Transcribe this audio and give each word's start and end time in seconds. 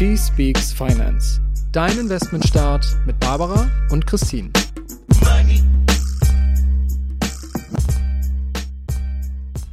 She 0.00 0.16
Speaks 0.16 0.72
Finance. 0.72 1.42
Dein 1.72 1.98
Investmentstart 1.98 2.86
mit 3.04 3.20
Barbara 3.20 3.68
und 3.90 4.06
Christine. 4.06 4.50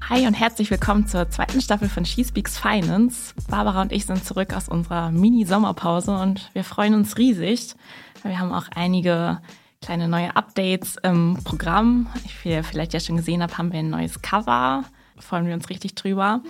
Hi 0.10 0.28
und 0.28 0.34
herzlich 0.34 0.70
willkommen 0.70 1.08
zur 1.08 1.30
zweiten 1.30 1.62
Staffel 1.62 1.88
von 1.88 2.04
She 2.04 2.26
Speaks 2.26 2.58
Finance. 2.58 3.34
Barbara 3.50 3.82
und 3.82 3.94
ich 3.94 4.06
sind 4.06 4.26
zurück 4.26 4.54
aus 4.54 4.68
unserer 4.68 5.12
Mini-Sommerpause 5.12 6.12
und 6.18 6.50
wir 6.52 6.66
freuen 6.66 6.94
uns 6.94 7.18
riesig. 7.18 7.76
Wir 8.24 8.38
haben 8.38 8.52
auch 8.52 8.68
einige 8.76 9.40
kleine 9.82 10.10
neue 10.10 10.36
Updates 10.36 10.98
im 11.04 11.38
Programm. 11.46 12.08
Wie 12.44 12.50
ihr 12.50 12.66
vielleicht 12.66 12.92
ja 12.92 13.00
schon 13.00 13.16
gesehen 13.16 13.42
habt, 13.42 13.58
haben 13.58 13.72
wir 13.72 13.80
ein 13.80 13.90
neues 13.90 14.22
Cover. 14.22 14.84
Freuen 15.20 15.48
wir 15.48 15.54
uns 15.54 15.70
richtig 15.70 15.96
drüber. 15.96 16.42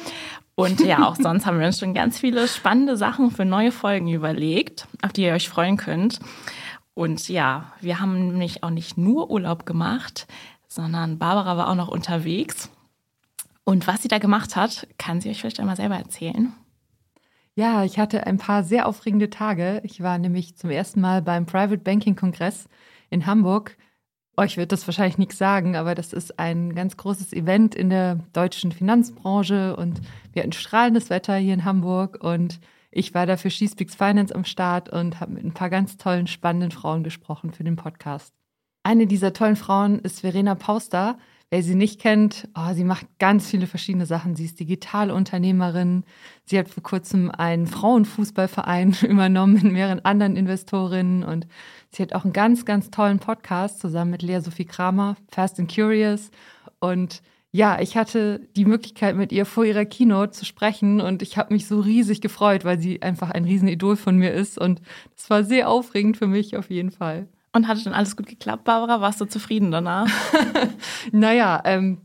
Und 0.59 0.79
ja, 0.79 1.07
auch 1.07 1.15
sonst 1.15 1.45
haben 1.45 1.59
wir 1.59 1.67
uns 1.67 1.77
schon 1.77 1.93
ganz 1.93 2.17
viele 2.17 2.47
spannende 2.47 2.97
Sachen 2.97 3.29
für 3.29 3.45
neue 3.45 3.71
Folgen 3.71 4.11
überlegt, 4.11 4.87
auf 5.03 5.13
die 5.13 5.21
ihr 5.21 5.33
euch 5.33 5.49
freuen 5.49 5.77
könnt. 5.77 6.19
Und 6.95 7.29
ja, 7.29 7.73
wir 7.79 7.99
haben 7.99 8.29
nämlich 8.29 8.63
auch 8.63 8.71
nicht 8.71 8.97
nur 8.97 9.29
Urlaub 9.29 9.67
gemacht, 9.67 10.25
sondern 10.67 11.19
Barbara 11.19 11.57
war 11.57 11.69
auch 11.69 11.75
noch 11.75 11.89
unterwegs. 11.89 12.71
Und 13.65 13.85
was 13.85 14.01
sie 14.01 14.07
da 14.07 14.17
gemacht 14.17 14.55
hat, 14.55 14.87
kann 14.97 15.21
sie 15.21 15.29
euch 15.29 15.41
vielleicht 15.41 15.59
einmal 15.59 15.75
selber 15.75 15.95
erzählen. 15.95 16.51
Ja, 17.53 17.83
ich 17.83 17.99
hatte 17.99 18.25
ein 18.25 18.39
paar 18.39 18.63
sehr 18.63 18.87
aufregende 18.87 19.29
Tage. 19.29 19.81
Ich 19.83 20.01
war 20.01 20.17
nämlich 20.17 20.57
zum 20.57 20.71
ersten 20.71 21.01
Mal 21.01 21.21
beim 21.21 21.45
Private 21.45 21.77
Banking 21.77 22.15
Kongress 22.15 22.67
in 23.11 23.27
Hamburg. 23.27 23.77
Euch 24.39 24.55
wird 24.55 24.71
das 24.71 24.85
wahrscheinlich 24.87 25.17
nichts 25.17 25.39
sagen, 25.39 25.75
aber 25.75 25.95
das 25.95 26.13
ist 26.13 26.37
ein 26.37 26.75
ganz 26.75 26.95
großes 26.95 27.33
Event 27.33 27.73
in 27.73 27.89
der 27.89 28.19
deutschen 28.33 28.71
Finanzbranche 28.71 29.75
und 29.75 29.99
wir 30.31 30.43
hatten 30.43 30.51
strahlendes 30.51 31.09
Wetter 31.09 31.35
hier 31.37 31.55
in 31.55 31.65
Hamburg 31.65 32.23
und 32.23 32.59
ich 32.91 33.15
war 33.15 33.25
da 33.25 33.35
für 33.35 33.49
She 33.49 33.67
Finance 33.67 34.33
am 34.33 34.45
Start 34.45 34.89
und 34.89 35.19
habe 35.19 35.33
mit 35.33 35.43
ein 35.43 35.55
paar 35.55 35.71
ganz 35.71 35.97
tollen, 35.97 36.27
spannenden 36.27 36.69
Frauen 36.69 37.03
gesprochen 37.03 37.51
für 37.51 37.63
den 37.63 37.77
Podcast. 37.77 38.31
Eine 38.83 39.07
dieser 39.07 39.33
tollen 39.33 39.55
Frauen 39.55 39.99
ist 39.99 40.21
Verena 40.21 40.53
Pauster. 40.53 41.17
Wer 41.49 41.63
sie 41.63 41.75
nicht 41.75 42.01
kennt, 42.01 42.49
oh, 42.55 42.73
sie 42.73 42.83
macht 42.83 43.07
ganz 43.19 43.49
viele 43.49 43.67
verschiedene 43.67 44.05
Sachen. 44.05 44.35
Sie 44.35 44.43
ist 44.43 44.59
digitale 44.59 45.13
Unternehmerin. 45.13 46.03
Sie 46.43 46.59
hat 46.59 46.67
vor 46.67 46.83
kurzem 46.83 47.31
einen 47.31 47.67
Frauenfußballverein 47.67 48.97
übernommen 49.03 49.53
mit 49.53 49.71
mehreren 49.71 50.03
anderen 50.03 50.35
Investorinnen 50.35 51.23
und 51.23 51.47
sie 51.89 52.03
hat 52.03 52.13
auch 52.13 52.25
einen 52.25 52.33
ganz, 52.33 52.65
ganz 52.65 52.91
tollen 52.91 53.19
Podcast 53.19 53.79
zusammen 53.79 54.11
mit 54.11 54.23
Lea 54.23 54.41
Sophie 54.41 54.65
Kramer, 54.65 55.15
Fast 55.29 55.57
and 55.57 55.73
Curious. 55.73 56.31
Und 56.81 57.21
ja, 57.51 57.79
ich 57.79 57.95
hatte 57.95 58.41
die 58.57 58.65
Möglichkeit, 58.65 59.15
mit 59.15 59.31
ihr 59.31 59.45
vor 59.45 59.63
ihrer 59.63 59.85
Keynote 59.85 60.31
zu 60.31 60.43
sprechen 60.43 60.99
und 60.99 61.21
ich 61.21 61.37
habe 61.37 61.53
mich 61.53 61.65
so 61.65 61.79
riesig 61.79 62.19
gefreut, 62.19 62.65
weil 62.65 62.77
sie 62.77 63.01
einfach 63.01 63.31
ein 63.31 63.45
Riesenidol 63.45 63.95
von 63.95 64.17
mir 64.17 64.33
ist 64.33 64.57
und 64.57 64.81
es 65.15 65.29
war 65.29 65.45
sehr 65.45 65.69
aufregend 65.69 66.17
für 66.17 66.27
mich 66.27 66.57
auf 66.57 66.69
jeden 66.69 66.91
Fall. 66.91 67.29
Und 67.53 67.67
hat 67.67 67.83
dann 67.85 67.93
alles 67.93 68.15
gut 68.15 68.27
geklappt, 68.27 68.65
Barbara? 68.65 69.01
Warst 69.01 69.21
du 69.21 69.25
zufrieden 69.25 69.71
danach? 69.71 70.07
naja, 71.11 71.61
ähm, 71.65 72.01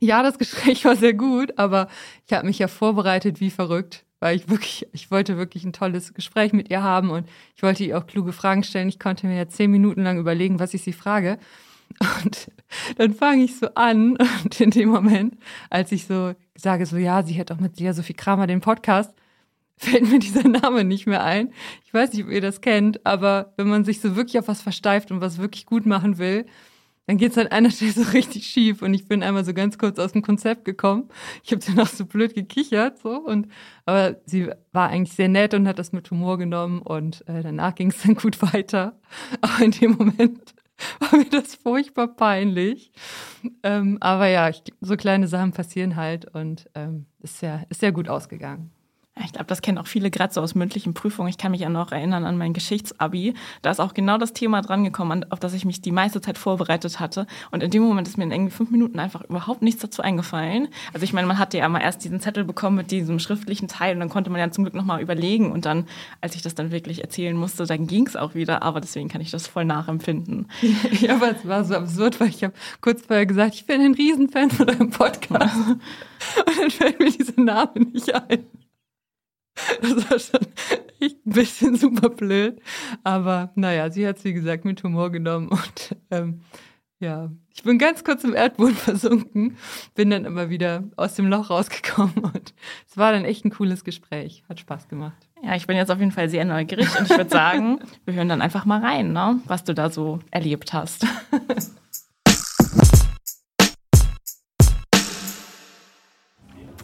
ja, 0.00 0.22
das 0.22 0.38
Gespräch 0.38 0.84
war 0.86 0.96
sehr 0.96 1.14
gut, 1.14 1.56
aber 1.58 1.88
ich 2.26 2.32
habe 2.32 2.46
mich 2.46 2.58
ja 2.58 2.68
vorbereitet 2.68 3.40
wie 3.40 3.50
verrückt, 3.50 4.04
weil 4.18 4.36
ich 4.36 4.48
wirklich, 4.48 4.88
ich 4.92 5.10
wollte 5.10 5.36
wirklich 5.36 5.64
ein 5.64 5.72
tolles 5.72 6.14
Gespräch 6.14 6.52
mit 6.52 6.70
ihr 6.70 6.82
haben 6.82 7.10
und 7.10 7.28
ich 7.54 7.62
wollte 7.62 7.84
ihr 7.84 7.96
auch 7.96 8.06
kluge 8.06 8.32
Fragen 8.32 8.64
stellen. 8.64 8.88
Ich 8.88 8.98
konnte 8.98 9.26
mir 9.26 9.36
ja 9.36 9.48
zehn 9.48 9.70
Minuten 9.70 10.02
lang 10.02 10.18
überlegen, 10.18 10.58
was 10.58 10.74
ich 10.74 10.82
sie 10.82 10.92
frage. 10.92 11.38
Und 12.22 12.50
dann 12.96 13.14
fange 13.14 13.44
ich 13.44 13.58
so 13.58 13.68
an 13.74 14.16
und 14.44 14.60
in 14.60 14.70
dem 14.70 14.88
Moment, 14.88 15.36
als 15.68 15.92
ich 15.92 16.06
so 16.06 16.34
sage, 16.56 16.86
so 16.86 16.96
ja, 16.96 17.22
sie 17.22 17.38
hat 17.38 17.52
auch 17.52 17.60
mit 17.60 17.78
Lia 17.78 17.92
Sophie 17.92 18.14
Kramer 18.14 18.46
den 18.46 18.60
Podcast, 18.60 19.14
fällt 19.80 20.10
mir 20.10 20.18
dieser 20.18 20.46
Name 20.46 20.84
nicht 20.84 21.06
mehr 21.06 21.24
ein. 21.24 21.52
Ich 21.86 21.94
weiß 21.94 22.12
nicht, 22.12 22.24
ob 22.24 22.30
ihr 22.30 22.42
das 22.42 22.60
kennt, 22.60 23.04
aber 23.06 23.54
wenn 23.56 23.68
man 23.68 23.84
sich 23.84 24.00
so 24.00 24.14
wirklich 24.14 24.38
auf 24.38 24.48
was 24.48 24.60
versteift 24.60 25.10
und 25.10 25.22
was 25.22 25.38
wirklich 25.38 25.64
gut 25.64 25.86
machen 25.86 26.18
will, 26.18 26.44
dann 27.06 27.16
geht's 27.16 27.38
an 27.38 27.46
einer 27.46 27.70
Stelle 27.70 27.92
so 27.92 28.02
richtig 28.12 28.46
schief 28.46 28.82
und 28.82 28.92
ich 28.92 29.08
bin 29.08 29.22
einmal 29.22 29.44
so 29.44 29.54
ganz 29.54 29.78
kurz 29.78 29.98
aus 29.98 30.12
dem 30.12 30.20
Konzept 30.20 30.66
gekommen. 30.66 31.08
Ich 31.42 31.50
habe 31.52 31.64
dann 31.64 31.80
auch 31.80 31.88
so 31.88 32.04
blöd 32.04 32.34
gekichert 32.34 32.98
so 32.98 33.16
und 33.16 33.48
aber 33.86 34.16
sie 34.26 34.50
war 34.72 34.90
eigentlich 34.90 35.16
sehr 35.16 35.28
nett 35.28 35.54
und 35.54 35.66
hat 35.66 35.78
das 35.78 35.92
mit 35.92 36.10
Humor 36.10 36.36
genommen 36.36 36.82
und 36.82 37.26
äh, 37.26 37.42
danach 37.42 37.74
ging 37.74 37.90
es 37.90 38.02
dann 38.02 38.16
gut 38.16 38.40
weiter. 38.52 39.00
Aber 39.40 39.64
in 39.64 39.70
dem 39.70 39.92
Moment 39.92 40.54
war 41.00 41.18
mir 41.18 41.30
das 41.30 41.54
furchtbar 41.54 42.08
peinlich. 42.08 42.92
Ähm, 43.62 43.98
aber 44.00 44.28
ja, 44.28 44.48
ich, 44.48 44.62
so 44.80 44.96
kleine 44.96 45.26
Sachen 45.26 45.52
passieren 45.52 45.96
halt 45.96 46.26
und 46.34 46.68
ähm, 46.74 47.06
ist 47.20 47.42
ja 47.42 47.62
ist 47.70 47.80
sehr 47.80 47.92
gut 47.92 48.08
ausgegangen. 48.08 48.70
Ich 49.24 49.32
glaube, 49.32 49.46
das 49.46 49.60
kennen 49.60 49.78
auch 49.78 49.86
viele 49.86 50.10
gerade 50.10 50.32
so 50.32 50.40
aus 50.40 50.54
mündlichen 50.54 50.94
Prüfungen. 50.94 51.28
Ich 51.28 51.36
kann 51.36 51.50
mich 51.50 51.60
ja 51.60 51.68
noch 51.68 51.92
erinnern 51.92 52.24
an 52.24 52.38
mein 52.38 52.52
Geschichtsabi. 52.52 53.34
Da 53.60 53.70
ist 53.70 53.80
auch 53.80 53.92
genau 53.92 54.18
das 54.18 54.32
Thema 54.32 54.62
drangekommen, 54.62 55.30
auf 55.30 55.40
das 55.40 55.52
ich 55.52 55.64
mich 55.64 55.82
die 55.82 55.92
meiste 55.92 56.20
Zeit 56.20 56.38
vorbereitet 56.38 57.00
hatte. 57.00 57.26
Und 57.50 57.62
in 57.62 57.70
dem 57.70 57.82
Moment 57.82 58.08
ist 58.08 58.16
mir 58.16 58.24
in 58.24 58.32
irgendwie 58.32 58.52
fünf 58.52 58.70
Minuten 58.70 58.98
einfach 58.98 59.22
überhaupt 59.22 59.62
nichts 59.62 59.82
dazu 59.82 60.02
eingefallen. 60.02 60.68
Also 60.94 61.04
ich 61.04 61.12
meine, 61.12 61.26
man 61.26 61.38
hatte 61.38 61.58
ja 61.58 61.68
mal 61.68 61.80
erst 61.80 62.04
diesen 62.04 62.20
Zettel 62.20 62.44
bekommen 62.44 62.76
mit 62.76 62.90
diesem 62.90 63.18
schriftlichen 63.18 63.68
Teil 63.68 63.94
und 63.94 64.00
dann 64.00 64.08
konnte 64.08 64.30
man 64.30 64.40
ja 64.40 64.50
zum 64.50 64.64
Glück 64.64 64.74
nochmal 64.74 65.02
überlegen. 65.02 65.52
Und 65.52 65.66
dann, 65.66 65.86
als 66.20 66.34
ich 66.34 66.42
das 66.42 66.54
dann 66.54 66.70
wirklich 66.70 67.02
erzählen 67.02 67.36
musste, 67.36 67.66
dann 67.66 67.86
ging 67.86 68.06
es 68.06 68.16
auch 68.16 68.34
wieder. 68.34 68.62
Aber 68.62 68.80
deswegen 68.80 69.08
kann 69.08 69.20
ich 69.20 69.30
das 69.30 69.46
voll 69.46 69.64
nachempfinden. 69.64 70.48
Ja, 71.00 71.14
aber 71.14 71.30
es 71.30 71.46
war 71.46 71.64
so 71.64 71.74
absurd, 71.74 72.20
weil 72.20 72.28
ich 72.28 72.42
habe 72.44 72.52
kurz 72.80 73.02
vorher 73.06 73.24
gesagt, 73.24 73.54
ich 73.54 73.66
bin 73.66 73.80
ein 73.80 73.94
Riesenfan 73.94 74.50
von 74.50 74.68
eurem 74.68 74.90
Podcast. 74.90 75.56
und 75.68 76.58
dann 76.58 76.70
fällt 76.70 76.98
mir 76.98 77.10
dieser 77.10 77.40
Name 77.40 77.80
nicht 77.92 78.12
ein. 78.14 78.59
Das 79.82 80.10
war 80.10 80.18
schon 80.18 80.46
echt 81.00 81.26
ein 81.26 81.32
bisschen 81.32 81.76
super 81.76 82.10
blöd. 82.10 82.60
Aber 83.04 83.52
naja, 83.54 83.90
sie 83.90 84.06
hat 84.06 84.18
es, 84.18 84.24
wie 84.24 84.32
gesagt, 84.32 84.64
mit 84.64 84.82
Humor 84.82 85.10
genommen. 85.10 85.48
Und 85.48 85.96
ähm, 86.10 86.40
ja, 87.00 87.30
ich 87.54 87.62
bin 87.62 87.78
ganz 87.78 88.04
kurz 88.04 88.24
im 88.24 88.34
Erdboden 88.34 88.74
versunken, 88.76 89.56
bin 89.94 90.10
dann 90.10 90.26
aber 90.26 90.50
wieder 90.50 90.84
aus 90.96 91.14
dem 91.14 91.26
Loch 91.26 91.50
rausgekommen. 91.50 92.18
Und 92.18 92.54
es 92.88 92.96
war 92.96 93.12
dann 93.12 93.24
echt 93.24 93.44
ein 93.44 93.50
cooles 93.50 93.84
Gespräch. 93.84 94.44
Hat 94.48 94.60
Spaß 94.60 94.88
gemacht. 94.88 95.28
Ja, 95.42 95.56
ich 95.56 95.66
bin 95.66 95.76
jetzt 95.76 95.90
auf 95.90 95.98
jeden 95.98 96.12
Fall 96.12 96.28
sehr 96.28 96.44
neugierig 96.44 96.88
und 96.98 97.10
ich 97.10 97.16
würde 97.16 97.30
sagen, 97.30 97.80
wir 98.04 98.14
hören 98.14 98.28
dann 98.28 98.42
einfach 98.42 98.66
mal 98.66 98.80
rein, 98.80 99.12
ne, 99.12 99.40
was 99.46 99.64
du 99.64 99.74
da 99.74 99.90
so 99.90 100.20
erlebt 100.30 100.72
hast. 100.72 101.06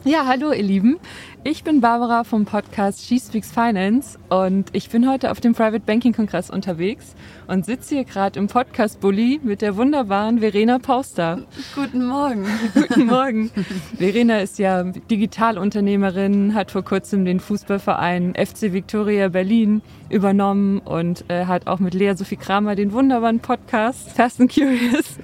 Ja, 0.07 0.25
hallo 0.25 0.53
ihr 0.53 0.63
Lieben. 0.63 1.01
Ich 1.43 1.65
bin 1.65 1.81
Barbara 1.81 2.23
vom 2.23 2.45
Podcast 2.45 3.05
She 3.05 3.19
Speaks 3.19 3.51
Finance 3.51 4.17
und 4.29 4.69
ich 4.73 4.89
bin 4.89 5.11
heute 5.11 5.33
auf 5.33 5.41
dem 5.41 5.53
Private 5.53 5.81
Banking 5.81 6.13
Kongress 6.13 6.49
unterwegs 6.49 7.17
und 7.49 7.67
sitze 7.67 7.97
hier 7.97 8.05
gerade 8.05 8.39
im 8.39 8.47
Podcast 8.47 9.01
Bully 9.01 9.41
mit 9.43 9.63
der 9.63 9.77
wunderbaren 9.77 10.39
Verena 10.39 10.79
Pauster. 10.79 11.43
Guten 11.75 12.07
Morgen. 12.07 12.47
Guten 12.75 13.07
Morgen. 13.07 13.51
Verena 13.99 14.39
ist 14.39 14.61
ja 14.61 14.85
Digitalunternehmerin, 14.85 16.55
hat 16.55 16.71
vor 16.71 16.85
kurzem 16.85 17.25
den 17.25 17.41
Fußballverein 17.41 18.35
FC 18.37 18.73
Victoria 18.73 19.31
Berlin 19.31 19.83
übernommen 20.09 20.79
und 20.79 21.25
äh, 21.27 21.47
hat 21.47 21.67
auch 21.67 21.81
mit 21.81 21.95
Lea 21.95 22.15
Sophie 22.15 22.37
Kramer 22.37 22.77
den 22.77 22.93
wunderbaren 22.93 23.41
Podcast 23.41 24.13
Fast 24.13 24.41
and 24.41 24.55
Curious 24.55 25.19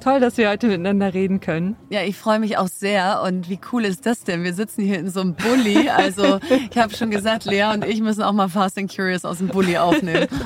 Toll, 0.00 0.18
dass 0.18 0.38
wir 0.38 0.48
heute 0.48 0.66
miteinander 0.66 1.12
reden 1.12 1.40
können. 1.40 1.76
Ja, 1.90 2.02
ich 2.02 2.16
freue 2.16 2.38
mich 2.38 2.56
auch 2.56 2.68
sehr. 2.68 3.22
Und 3.22 3.50
wie 3.50 3.58
cool 3.70 3.84
ist 3.84 4.06
das 4.06 4.24
denn? 4.24 4.42
Wir 4.42 4.54
sitzen 4.54 4.82
hier 4.82 4.98
in 4.98 5.10
so 5.10 5.20
einem 5.20 5.34
Bulli. 5.34 5.90
Also 5.90 6.40
ich 6.70 6.78
habe 6.78 6.96
schon 6.96 7.10
gesagt, 7.10 7.44
Lea 7.44 7.64
und 7.74 7.84
ich 7.84 8.00
müssen 8.00 8.22
auch 8.22 8.32
mal 8.32 8.48
Fast 8.48 8.78
and 8.78 8.94
Curious 8.94 9.26
aus 9.26 9.38
dem 9.38 9.48
Bulli 9.48 9.76
aufnehmen. 9.76 10.26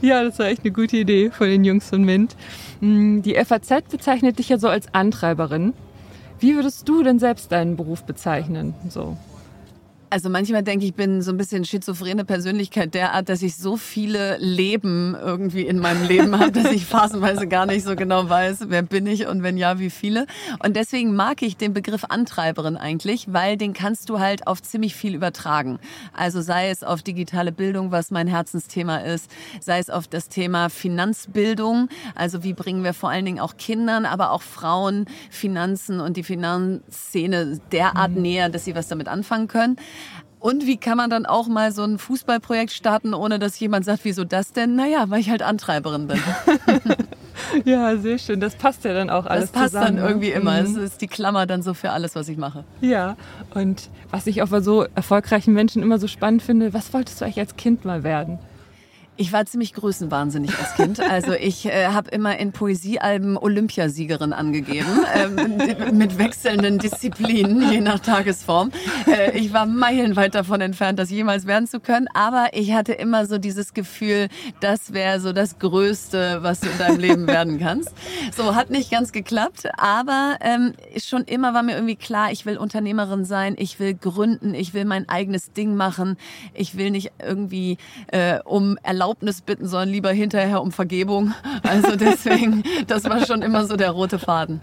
Ja, 0.00 0.22
das 0.22 0.38
war 0.38 0.46
echt 0.46 0.62
eine 0.62 0.72
gute 0.72 0.96
Idee 0.98 1.30
von 1.30 1.48
den 1.48 1.64
Jungs 1.64 1.88
von 1.88 2.04
Mint. 2.04 2.36
Hm, 2.80 3.22
die 3.22 3.34
FAZ 3.34 3.88
bezeichnet 3.90 4.38
dich 4.38 4.48
ja 4.50 4.58
so 4.58 4.68
als 4.68 4.92
Antreiberin. 4.94 5.74
Wie 6.38 6.54
würdest 6.54 6.88
du 6.88 7.02
denn 7.02 7.18
selbst 7.18 7.50
deinen 7.50 7.76
Beruf 7.76 8.04
bezeichnen? 8.04 8.74
So. 8.88 9.16
Also 10.10 10.30
manchmal 10.30 10.62
denke 10.62 10.84
ich, 10.84 10.90
ich 10.90 10.94
bin 10.94 11.20
so 11.20 11.30
ein 11.30 11.36
bisschen 11.36 11.66
schizophrene 11.66 12.24
Persönlichkeit 12.24 12.94
derart, 12.94 13.28
dass 13.28 13.42
ich 13.42 13.56
so 13.56 13.76
viele 13.76 14.38
Leben 14.38 15.14
irgendwie 15.14 15.66
in 15.66 15.78
meinem 15.78 16.06
Leben 16.08 16.38
habe, 16.38 16.50
dass 16.50 16.72
ich 16.72 16.86
phasenweise 16.86 17.46
gar 17.46 17.66
nicht 17.66 17.84
so 17.84 17.94
genau 17.94 18.28
weiß, 18.28 18.68
wer 18.68 18.82
bin 18.82 19.06
ich 19.06 19.26
und 19.26 19.42
wenn 19.42 19.58
ja, 19.58 19.78
wie 19.78 19.90
viele. 19.90 20.26
Und 20.64 20.76
deswegen 20.76 21.14
mag 21.14 21.42
ich 21.42 21.58
den 21.58 21.74
Begriff 21.74 22.04
Antreiberin 22.08 22.78
eigentlich, 22.78 23.32
weil 23.32 23.58
den 23.58 23.74
kannst 23.74 24.08
du 24.08 24.18
halt 24.18 24.46
auf 24.46 24.62
ziemlich 24.62 24.94
viel 24.94 25.14
übertragen. 25.14 25.78
Also 26.14 26.40
sei 26.40 26.70
es 26.70 26.82
auf 26.82 27.02
digitale 27.02 27.52
Bildung, 27.52 27.92
was 27.92 28.10
mein 28.10 28.28
Herzensthema 28.28 28.98
ist, 28.98 29.30
sei 29.60 29.78
es 29.78 29.90
auf 29.90 30.08
das 30.08 30.30
Thema 30.30 30.70
Finanzbildung, 30.70 31.90
also 32.14 32.42
wie 32.44 32.54
bringen 32.54 32.82
wir 32.82 32.94
vor 32.94 33.10
allen 33.10 33.26
Dingen 33.26 33.40
auch 33.40 33.58
Kindern, 33.58 34.06
aber 34.06 34.32
auch 34.32 34.42
Frauen 34.42 35.04
Finanzen 35.28 36.00
und 36.00 36.16
die 36.16 36.22
Finanzszene 36.22 37.60
derart 37.72 38.12
mhm. 38.12 38.22
näher, 38.22 38.48
dass 38.48 38.64
sie 38.64 38.74
was 38.74 38.88
damit 38.88 39.08
anfangen 39.08 39.48
können. 39.48 39.76
Und 40.40 40.66
wie 40.66 40.76
kann 40.76 40.96
man 40.96 41.10
dann 41.10 41.26
auch 41.26 41.48
mal 41.48 41.72
so 41.72 41.82
ein 41.82 41.98
Fußballprojekt 41.98 42.70
starten, 42.72 43.12
ohne 43.14 43.38
dass 43.38 43.58
jemand 43.58 43.84
sagt, 43.84 44.04
wieso 44.04 44.24
das 44.24 44.52
denn? 44.52 44.76
Naja, 44.76 45.06
weil 45.08 45.20
ich 45.20 45.30
halt 45.30 45.42
Antreiberin 45.42 46.06
bin. 46.06 46.20
Ja, 47.64 47.96
sehr 47.96 48.18
schön. 48.18 48.40
Das 48.40 48.56
passt 48.56 48.84
ja 48.84 48.92
dann 48.92 49.10
auch 49.10 49.24
alles 49.24 49.52
Das 49.52 49.52
passt 49.52 49.72
zusammen. 49.74 49.96
dann 49.96 50.06
irgendwie 50.06 50.30
immer. 50.32 50.60
Mhm. 50.60 50.66
Es 50.66 50.76
ist 50.76 51.00
die 51.00 51.06
Klammer 51.06 51.46
dann 51.46 51.62
so 51.62 51.72
für 51.72 51.90
alles, 51.90 52.14
was 52.16 52.28
ich 52.28 52.36
mache. 52.36 52.64
Ja, 52.80 53.16
und 53.54 53.88
was 54.10 54.26
ich 54.26 54.42
auch 54.42 54.48
bei 54.48 54.60
so 54.60 54.86
erfolgreichen 54.94 55.54
Menschen 55.54 55.82
immer 55.82 55.98
so 55.98 56.08
spannend 56.08 56.42
finde, 56.42 56.74
was 56.74 56.92
wolltest 56.92 57.20
du 57.20 57.24
eigentlich 57.24 57.38
als 57.38 57.56
Kind 57.56 57.84
mal 57.84 58.02
werden? 58.02 58.38
Ich 59.20 59.32
war 59.32 59.44
ziemlich 59.46 59.74
größenwahnsinnig 59.74 60.56
als 60.56 60.74
Kind. 60.74 61.00
Also 61.00 61.32
ich 61.32 61.66
äh, 61.66 61.88
habe 61.88 62.08
immer 62.10 62.38
in 62.38 62.52
Poesiealben 62.52 63.36
Olympiasiegerin 63.36 64.32
angegeben, 64.32 64.86
ähm, 65.12 65.98
mit 65.98 66.18
wechselnden 66.18 66.78
Disziplinen, 66.78 67.68
je 67.72 67.80
nach 67.80 67.98
Tagesform. 67.98 68.70
Äh, 69.08 69.36
ich 69.36 69.52
war 69.52 69.66
meilenweit 69.66 70.36
davon 70.36 70.60
entfernt, 70.60 71.00
das 71.00 71.10
jemals 71.10 71.48
werden 71.48 71.66
zu 71.66 71.80
können, 71.80 72.06
aber 72.14 72.50
ich 72.52 72.74
hatte 72.74 72.92
immer 72.92 73.26
so 73.26 73.38
dieses 73.38 73.74
Gefühl, 73.74 74.28
das 74.60 74.92
wäre 74.92 75.18
so 75.18 75.32
das 75.32 75.58
Größte, 75.58 76.38
was 76.42 76.60
du 76.60 76.68
in 76.68 76.78
deinem 76.78 77.00
Leben 77.00 77.26
werden 77.26 77.58
kannst. 77.58 77.90
So, 78.36 78.54
hat 78.54 78.70
nicht 78.70 78.88
ganz 78.88 79.10
geklappt, 79.10 79.68
aber 79.78 80.36
ähm, 80.42 80.74
schon 80.96 81.24
immer 81.24 81.54
war 81.54 81.64
mir 81.64 81.74
irgendwie 81.74 81.96
klar, 81.96 82.30
ich 82.30 82.46
will 82.46 82.56
Unternehmerin 82.56 83.24
sein, 83.24 83.56
ich 83.58 83.80
will 83.80 83.94
gründen, 83.94 84.54
ich 84.54 84.74
will 84.74 84.84
mein 84.84 85.08
eigenes 85.08 85.52
Ding 85.52 85.74
machen, 85.74 86.16
ich 86.54 86.76
will 86.76 86.92
nicht 86.92 87.10
irgendwie 87.20 87.78
äh, 88.12 88.38
um 88.44 88.78
Erlaubnis 88.84 89.07
bitten, 89.16 89.66
sondern 89.66 89.88
lieber 89.88 90.10
hinterher 90.10 90.62
um 90.62 90.72
Vergebung. 90.72 91.34
Also 91.62 91.96
deswegen, 91.96 92.62
das 92.86 93.04
war 93.04 93.24
schon 93.26 93.42
immer 93.42 93.64
so 93.66 93.76
der 93.76 93.90
rote 93.90 94.18
Faden. 94.18 94.60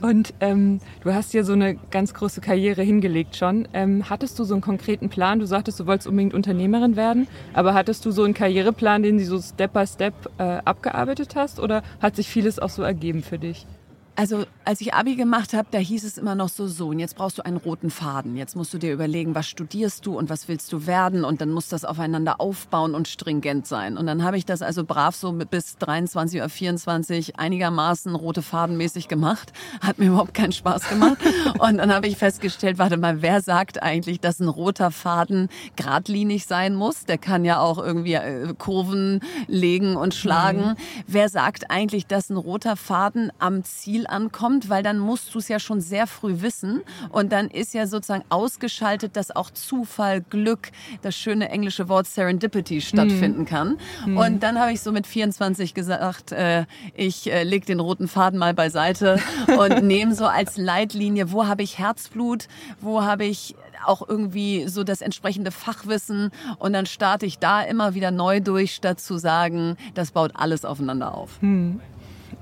Und 0.00 0.34
ähm, 0.40 0.80
du 1.02 1.14
hast 1.14 1.34
ja 1.34 1.42
so 1.42 1.52
eine 1.52 1.74
ganz 1.90 2.14
große 2.14 2.40
Karriere 2.40 2.82
hingelegt 2.82 3.36
schon. 3.36 3.68
Ähm, 3.72 4.08
hattest 4.08 4.38
du 4.38 4.44
so 4.44 4.54
einen 4.54 4.60
konkreten 4.60 5.08
Plan? 5.08 5.38
Du 5.38 5.46
sagtest, 5.46 5.80
du 5.80 5.86
wolltest 5.86 6.08
unbedingt 6.08 6.34
Unternehmerin 6.34 6.96
werden, 6.96 7.28
aber 7.52 7.74
hattest 7.74 8.04
du 8.04 8.10
so 8.10 8.24
einen 8.24 8.34
Karriereplan, 8.34 9.02
den 9.02 9.18
du 9.18 9.24
so 9.24 9.40
Step 9.40 9.72
by 9.72 9.86
Step 9.86 10.14
äh, 10.38 10.60
abgearbeitet 10.64 11.34
hast 11.36 11.60
oder 11.60 11.82
hat 12.00 12.16
sich 12.16 12.28
vieles 12.28 12.58
auch 12.58 12.70
so 12.70 12.82
ergeben 12.82 13.22
für 13.22 13.38
dich? 13.38 13.66
Also 14.16 14.44
als 14.64 14.80
ich 14.80 14.94
Abi 14.94 15.16
gemacht 15.16 15.54
habe, 15.54 15.66
da 15.72 15.78
hieß 15.78 16.04
es 16.04 16.18
immer 16.18 16.36
noch 16.36 16.48
so, 16.48 16.68
so, 16.68 16.88
und 16.88 17.00
jetzt 17.00 17.16
brauchst 17.16 17.38
du 17.38 17.44
einen 17.44 17.56
roten 17.56 17.90
Faden. 17.90 18.36
Jetzt 18.36 18.54
musst 18.54 18.72
du 18.72 18.78
dir 18.78 18.92
überlegen, 18.92 19.34
was 19.34 19.48
studierst 19.48 20.06
du 20.06 20.16
und 20.16 20.30
was 20.30 20.46
willst 20.46 20.72
du 20.72 20.86
werden 20.86 21.24
und 21.24 21.40
dann 21.40 21.50
muss 21.50 21.68
das 21.68 21.84
aufeinander 21.84 22.40
aufbauen 22.40 22.94
und 22.94 23.08
stringent 23.08 23.66
sein. 23.66 23.98
Und 23.98 24.06
dann 24.06 24.22
habe 24.22 24.38
ich 24.38 24.46
das 24.46 24.62
also 24.62 24.84
brav 24.84 25.16
so 25.16 25.32
bis 25.32 25.78
23 25.78 26.40
oder 26.40 26.48
24 26.48 27.40
einigermaßen 27.40 28.14
rote 28.14 28.42
Fadenmäßig 28.42 29.08
gemacht. 29.08 29.52
Hat 29.80 29.98
mir 29.98 30.06
überhaupt 30.06 30.34
keinen 30.34 30.52
Spaß 30.52 30.88
gemacht. 30.88 31.18
Und 31.58 31.78
dann 31.78 31.92
habe 31.92 32.06
ich 32.06 32.16
festgestellt, 32.16 32.78
warte 32.78 32.96
mal, 32.96 33.20
wer 33.20 33.40
sagt 33.40 33.82
eigentlich, 33.82 34.20
dass 34.20 34.38
ein 34.38 34.48
roter 34.48 34.92
Faden 34.92 35.48
geradlinig 35.74 36.46
sein 36.46 36.76
muss? 36.76 37.04
Der 37.04 37.18
kann 37.18 37.44
ja 37.44 37.58
auch 37.58 37.78
irgendwie 37.78 38.14
äh, 38.14 38.54
Kurven 38.56 39.20
legen 39.48 39.96
und 39.96 40.14
schlagen. 40.14 40.60
Mhm. 40.60 40.76
Wer 41.08 41.28
sagt 41.28 41.70
eigentlich, 41.70 42.06
dass 42.06 42.30
ein 42.30 42.36
roter 42.36 42.76
Faden 42.76 43.32
am 43.38 43.64
Ziel 43.64 44.03
ankommt, 44.06 44.68
weil 44.68 44.82
dann 44.82 44.98
musst 44.98 45.34
du 45.34 45.38
es 45.38 45.48
ja 45.48 45.58
schon 45.58 45.80
sehr 45.80 46.06
früh 46.06 46.40
wissen 46.40 46.82
und 47.10 47.32
dann 47.32 47.48
ist 47.48 47.74
ja 47.74 47.86
sozusagen 47.86 48.24
ausgeschaltet, 48.28 49.16
dass 49.16 49.34
auch 49.34 49.50
Zufall, 49.50 50.22
Glück, 50.22 50.70
das 51.02 51.16
schöne 51.16 51.48
englische 51.48 51.88
Wort 51.88 52.06
Serendipity 52.06 52.80
stattfinden 52.80 53.40
mhm. 53.40 53.46
kann. 53.46 53.78
Mhm. 54.06 54.16
Und 54.16 54.42
dann 54.42 54.58
habe 54.58 54.72
ich 54.72 54.80
so 54.80 54.92
mit 54.92 55.06
24 55.06 55.74
gesagt, 55.74 56.32
äh, 56.32 56.66
ich 56.94 57.30
äh, 57.30 57.42
leg 57.42 57.66
den 57.66 57.80
roten 57.80 58.08
Faden 58.08 58.38
mal 58.38 58.54
beiseite 58.54 59.18
und 59.58 59.84
nehme 59.84 60.14
so 60.14 60.26
als 60.26 60.56
Leitlinie, 60.56 61.32
wo 61.32 61.46
habe 61.46 61.62
ich 61.62 61.78
Herzblut, 61.78 62.48
wo 62.80 63.02
habe 63.02 63.24
ich 63.24 63.54
auch 63.84 64.06
irgendwie 64.08 64.66
so 64.68 64.84
das 64.84 65.00
entsprechende 65.00 65.50
Fachwissen 65.50 66.30
und 66.58 66.72
dann 66.72 66.86
starte 66.86 67.26
ich 67.26 67.38
da 67.38 67.62
immer 67.62 67.94
wieder 67.94 68.10
neu 68.10 68.40
durch, 68.40 68.74
statt 68.74 69.00
zu 69.00 69.18
sagen, 69.18 69.76
das 69.94 70.12
baut 70.12 70.32
alles 70.34 70.64
aufeinander 70.64 71.14
auf. 71.14 71.40
Hm. 71.40 71.80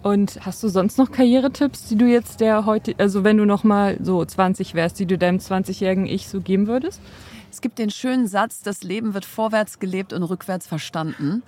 Und 0.02 0.38
hast 0.44 0.62
du 0.62 0.68
sonst 0.68 0.98
noch 0.98 1.10
Karrieretipps, 1.10 1.88
die 1.88 1.96
du 1.96 2.06
jetzt 2.06 2.40
der 2.40 2.66
heute, 2.66 2.94
also 2.98 3.24
wenn 3.24 3.36
du 3.36 3.44
noch 3.44 3.64
mal 3.64 3.98
so 4.02 4.24
20 4.24 4.74
wärst, 4.74 4.98
die 4.98 5.06
du 5.06 5.18
deinem 5.18 5.38
20-jährigen 5.38 6.06
Ich 6.06 6.28
so 6.28 6.40
geben 6.40 6.66
würdest? 6.66 7.00
Es 7.50 7.60
gibt 7.60 7.78
den 7.78 7.90
schönen 7.90 8.26
Satz, 8.26 8.62
das 8.62 8.82
Leben 8.82 9.12
wird 9.12 9.26
vorwärts 9.26 9.78
gelebt 9.78 10.12
und 10.12 10.22
rückwärts 10.22 10.66
verstanden. 10.66 11.42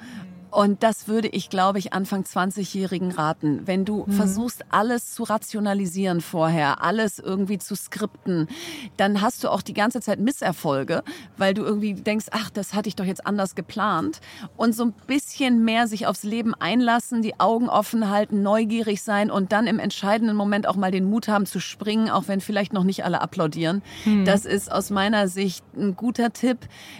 Und 0.54 0.84
das 0.84 1.08
würde 1.08 1.26
ich, 1.26 1.50
glaube 1.50 1.80
ich, 1.80 1.92
Anfang 1.92 2.22
20-Jährigen 2.22 3.10
raten. 3.10 3.62
Wenn 3.64 3.84
du 3.84 4.04
mhm. 4.06 4.12
versuchst, 4.12 4.64
alles 4.68 5.12
zu 5.12 5.24
rationalisieren 5.24 6.20
vorher, 6.20 6.80
alles 6.84 7.18
irgendwie 7.18 7.58
zu 7.58 7.74
skripten, 7.74 8.46
dann 8.96 9.20
hast 9.20 9.42
du 9.42 9.48
auch 9.48 9.62
die 9.62 9.74
ganze 9.74 10.00
Zeit 10.00 10.20
Misserfolge, 10.20 11.02
weil 11.36 11.54
du 11.54 11.64
irgendwie 11.64 11.94
denkst, 11.94 12.26
ach, 12.30 12.50
das 12.50 12.72
hatte 12.72 12.88
ich 12.88 12.94
doch 12.94 13.04
jetzt 13.04 13.26
anders 13.26 13.56
geplant. 13.56 14.20
Und 14.56 14.76
so 14.76 14.84
ein 14.84 14.94
bisschen 15.08 15.64
mehr 15.64 15.88
sich 15.88 16.06
aufs 16.06 16.22
Leben 16.22 16.54
einlassen, 16.54 17.20
die 17.20 17.40
Augen 17.40 17.68
offen 17.68 18.08
halten, 18.08 18.44
neugierig 18.44 19.02
sein 19.02 19.32
und 19.32 19.50
dann 19.50 19.66
im 19.66 19.80
entscheidenden 19.80 20.36
Moment 20.36 20.68
auch 20.68 20.76
mal 20.76 20.92
den 20.92 21.10
Mut 21.10 21.26
haben 21.26 21.46
zu 21.46 21.58
springen, 21.58 22.10
auch 22.10 22.28
wenn 22.28 22.40
vielleicht 22.40 22.72
noch 22.72 22.84
nicht 22.84 23.04
alle 23.04 23.20
applaudieren. 23.20 23.82
Mhm. 24.04 24.24
Das 24.24 24.44
ist 24.44 24.70
aus 24.70 24.90
meiner 24.90 25.26
Sicht 25.26 25.64
ein 25.76 25.96
guter 25.96 26.32
Tipp, 26.32 26.58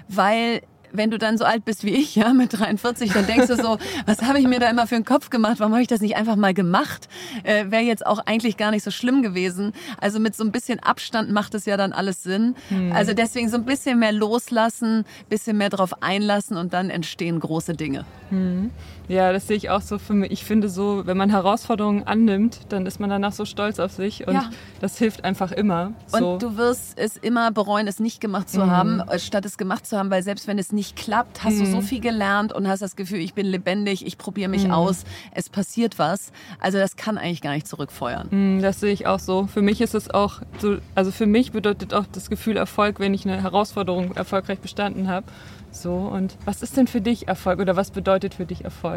weil 0.09 0.63
wenn 0.95 1.11
du 1.11 1.19
dann 1.19 1.37
so 1.37 1.45
alt 1.45 1.65
bist 1.65 1.85
wie 1.85 1.95
ich, 1.95 2.15
ja, 2.15 2.33
mit 2.33 2.59
43, 2.59 3.13
dann 3.13 3.27
denkst 3.27 3.49
du 3.49 3.57
so, 3.57 3.79
was 4.07 4.23
habe 4.23 4.39
ich 4.39 4.47
mir 4.47 4.61
da 4.61 4.71
immer 4.71 4.87
für 4.87 4.95
einen 4.95 5.05
Kopf 5.05 5.29
gemacht? 5.29 5.57
Warum 5.59 5.73
habe 5.73 5.83
ich 5.83 5.89
das 5.89 6.01
nicht 6.01 6.17
einfach 6.17 6.37
mal 6.37 6.55
gemacht? 6.55 7.09
Äh, 7.43 7.71
Wäre 7.71 7.83
jetzt 7.83 8.07
auch 8.07 8.21
eigentlich 8.25 8.57
gar 8.57 8.71
nicht 8.71 8.85
so 8.85 8.91
schlimm 8.91 9.23
gewesen. 9.23 9.73
Also 10.01 10.21
mit 10.21 10.35
so 10.35 10.45
ein 10.45 10.53
bisschen 10.53 10.79
Abstand 10.81 11.31
macht 11.31 11.55
es 11.55 11.67
ja 11.67 11.77
dann 11.77 11.93
alles 11.93 12.23
Sinn. 12.23 12.55
Hm. 12.69 12.93
Also 12.93 13.13
deswegen 13.13 13.49
so 13.49 13.57
ein 13.57 13.65
bisschen 13.65 13.99
mehr 13.99 14.13
loslassen, 14.13 15.05
bisschen 15.29 15.59
mehr 15.59 15.71
drauf 15.71 16.03
einlassen 16.03 16.57
und 16.57 16.73
dann 16.73 16.91
entstehen 16.91 17.41
große 17.41 17.75
Dinge. 17.75 18.05
Hm. 18.31 18.71
Ja, 19.09 19.33
das 19.33 19.47
sehe 19.47 19.57
ich 19.57 19.71
auch 19.71 19.83
so 19.83 19.99
für 19.99 20.15
mich. 20.15 20.31
Ich 20.31 20.45
finde 20.45 20.69
so, 20.69 21.07
wenn 21.07 21.17
man 21.17 21.31
Herausforderungen 21.31 22.05
annimmt, 22.05 22.61
dann 22.71 22.87
ist 22.87 23.01
man 23.01 23.11
danach 23.11 23.33
so 23.33 23.45
stolz 23.45 23.79
auf 23.79 23.93
sich 23.93 24.27
und 24.27 24.35
ja. 24.35 24.51
das 24.81 24.99
hilft 24.99 25.25
einfach 25.25 25.53
immer. 25.53 25.93
So. 26.07 26.33
Und 26.33 26.43
du 26.43 26.57
wirst 26.57 26.99
es 26.99 27.17
immer 27.17 27.51
bereuen, 27.51 27.87
es 27.87 28.01
nicht 28.01 28.21
gemacht 28.21 28.49
zu 28.49 28.61
mhm. 28.61 28.71
haben, 28.71 29.03
statt 29.19 29.45
es 29.45 29.59
gemacht 29.59 29.87
zu 29.87 29.99
haben, 29.99 30.11
weil 30.11 30.23
selbst 30.23 30.47
wenn 30.47 30.59
es 30.59 30.73
nicht 30.73 30.97
klappt, 30.97 31.45
hast 31.45 31.57
mhm. 31.57 31.61
du 31.61 31.67
so 31.67 31.81
viel 31.83 32.01
gelernt 32.01 32.53
und 32.53 32.67
hast 32.67 32.81
das 32.81 32.97
Gefühl, 32.97 33.19
ich 33.19 33.35
bin 33.35 33.47
lebendig, 33.47 34.07
ich 34.07 34.17
probiere 34.17 34.49
mich 34.49 34.65
mhm. 34.65 34.73
aus, 34.73 35.05
es 35.33 35.49
passiert 35.51 35.99
was. 35.99 36.33
Also 36.59 36.79
das 36.79 36.97
kann 36.97 37.19
eigentlich 37.19 37.43
gar 37.43 37.53
nicht 37.53 37.69
zurückfeuern. 37.69 38.29
Mhm, 38.31 38.63
das 38.63 38.81
sehe 38.81 38.93
ich 38.93 39.07
auch 39.07 39.19
so. 39.19 39.47
Für 39.47 39.63
mich 39.63 39.81
ist 39.81 39.95
es 39.95 40.11
auch 40.11 40.41
so, 40.59 40.79
also 40.95 41.11
für 41.11 41.27
mich 41.27 41.53
bedeutet 41.53 41.93
auch 41.93 42.07
das 42.11 42.31
Gefühl 42.31 42.57
Erfolg, 42.57 43.01
wenn 43.01 43.13
ich 43.13 43.27
eine 43.27 43.43
Herausforderung 43.43 44.13
erfolgreich 44.17 44.61
bestanden 44.61 45.09
habe. 45.09 45.27
So, 45.75 45.93
und 45.93 46.37
was 46.45 46.63
ist 46.63 46.77
denn 46.77 46.87
für 46.87 47.01
dich 47.01 47.27
Erfolg 47.27 47.59
oder 47.59 47.75
was 47.75 47.91
bedeutet 47.91 48.35
für 48.35 48.47
dich 48.47 48.65
Erfolg? 48.65 48.94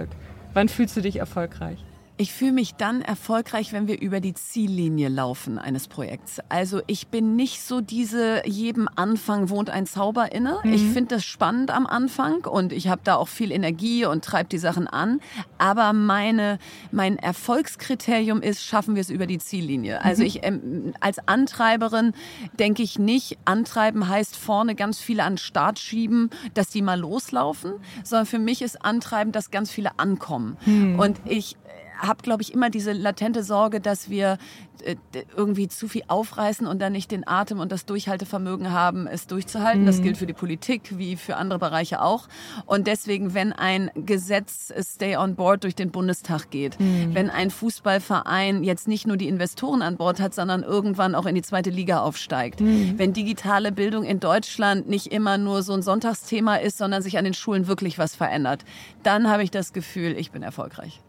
Wann 0.54 0.70
fühlst 0.70 0.96
du 0.98 1.02
dich 1.02 1.18
erfolgreich? 1.18 1.84
Ich 2.20 2.34
fühle 2.34 2.52
mich 2.52 2.74
dann 2.74 3.04
erfolgreich, 3.04 3.74
wenn 3.74 3.88
wir 3.88 4.02
über 4.02 4.20
die 4.20 4.34
Ziellinie 4.34 5.08
laufen 5.08 5.60
eines 5.60 5.88
Projekts. 5.88 6.40
Also 6.50 6.82
ich 6.88 7.10
bin 7.10 7.36
nicht 7.36 7.62
so 7.62 7.80
diese, 7.80 8.42
jedem 8.48 8.90
Anfang 8.96 9.50
wohnt 9.50 9.70
ein 9.70 9.86
Zauber 9.86 10.32
inne. 10.32 10.58
Mhm. 10.64 10.74
Ich 10.74 10.82
finde 10.82 11.16
das 11.16 11.26
spannend 11.26 11.70
am 11.70 11.86
Anfang 11.86 12.46
und 12.46 12.74
ich 12.74 12.88
habe 12.88 13.02
da 13.04 13.18
auch 13.18 13.28
viel 13.28 13.52
Energie 13.52 14.04
und 14.06 14.26
treibe 14.26 14.50
die 14.50 14.58
Sachen 14.58 14.88
an. 14.88 15.22
Aber 15.60 15.94
meine, 15.94 16.58
mein 16.92 17.18
Erfolgskriterium 17.20 18.42
ist, 18.42 18.66
schaffen 18.66 18.96
wir 18.96 19.02
es 19.02 19.12
über 19.12 19.28
die 19.28 19.38
Ziellinie. 19.38 20.04
Also 20.04 20.24
mhm. 20.24 20.28
ich 20.28 20.44
ähm, 20.44 20.94
als 21.00 21.20
Antreiberin 21.28 22.14
denke 22.58 22.82
ich 22.82 22.98
nicht, 22.98 23.38
antreiben 23.46 24.08
heißt 24.08 24.36
vorne 24.36 24.74
ganz 24.74 25.00
viele 25.00 25.24
an 25.24 25.34
den 25.34 25.38
Start 25.38 25.78
schieben, 25.78 26.32
dass 26.56 26.70
die 26.70 26.82
mal 26.82 27.00
loslaufen, 27.00 27.74
sondern 28.04 28.26
für 28.26 28.40
mich 28.40 28.64
ist 28.64 28.84
antreiben, 28.84 29.32
dass 29.32 29.52
ganz 29.52 29.70
viele 29.70 30.00
ankommen. 30.00 30.58
Mhm. 30.66 30.98
Und 30.98 31.20
ich 31.26 31.58
habe, 31.98 32.22
glaube 32.24 32.42
ich, 32.42 32.54
immer 32.54 32.70
diese 32.70 32.94
latente 32.94 33.44
Sorge, 33.44 33.80
dass 33.80 34.10
wir 34.10 34.38
äh, 34.84 34.96
irgendwie 35.36 35.68
zu 35.68 35.88
viel 35.88 36.04
aufreißen 36.08 36.68
und 36.68 36.80
dann 36.82 36.94
nicht 36.94 37.12
den 37.12 37.28
Atem 37.28 37.60
und 37.60 37.72
das 37.72 37.86
Durchhaltevermögen 37.86 38.72
haben, 38.72 39.08
es 39.08 39.28
durchzuhalten. 39.28 39.82
Mhm. 39.82 39.86
Das 39.88 40.02
gilt 40.02 40.18
für 40.18 40.28
die 40.28 40.34
Politik 40.34 40.98
wie 40.98 41.16
für 41.16 41.38
andere 41.38 41.60
Bereiche 41.60 42.02
auch. 42.02 42.28
Und 42.66 42.88
deswegen, 42.88 43.34
wenn 43.34 43.54
ein 43.54 43.90
Gesetz 43.96 44.72
äh, 44.72 44.84
Stay 44.84 45.18
on 45.18 45.36
Board 45.36 45.64
durch 45.64 45.76
den 45.76 45.92
Bundestag 45.92 46.50
geht, 46.52 46.80
mhm. 46.80 47.14
wenn 47.14 47.30
ein 47.30 47.50
Fußballverein 47.50 48.64
jetzt 48.64 48.88
nicht 48.88 49.08
nur 49.08 49.18
die 49.18 49.28
Investoren 49.28 49.82
an 49.82 49.98
Bord 49.98 50.20
hat, 50.20 50.34
sondern 50.34 50.64
irgendwann 50.64 51.16
auch 51.16 51.26
in 51.26 51.36
die 51.36 51.42
zweite 51.42 51.70
Liga 51.70 52.02
aufsteigt, 52.02 52.62
mhm. 52.62 52.98
wenn 52.98 53.14
digitale 53.14 53.72
Bildung 53.72 54.04
in 54.04 54.20
Deutschland 54.20 54.88
nicht 54.88 55.08
immer 55.08 55.38
nur 55.38 55.64
so 55.64 55.74
ein 55.74 55.82
Sonntagsthema 55.82 56.58
ist, 56.58 56.78
sondern 56.78 57.02
sich 57.02 57.18
an 57.18 57.26
den 57.26 57.34
Schulen 57.34 57.68
wirklich 57.68 57.98
was 57.98 58.16
verändert, 58.16 58.64
dann 59.04 59.30
habe 59.30 59.44
ich 59.44 59.52
das 59.52 59.74
Gefühl, 59.74 60.16
ich 60.18 60.32
bin 60.32 60.44
erfolgreich. 60.44 61.02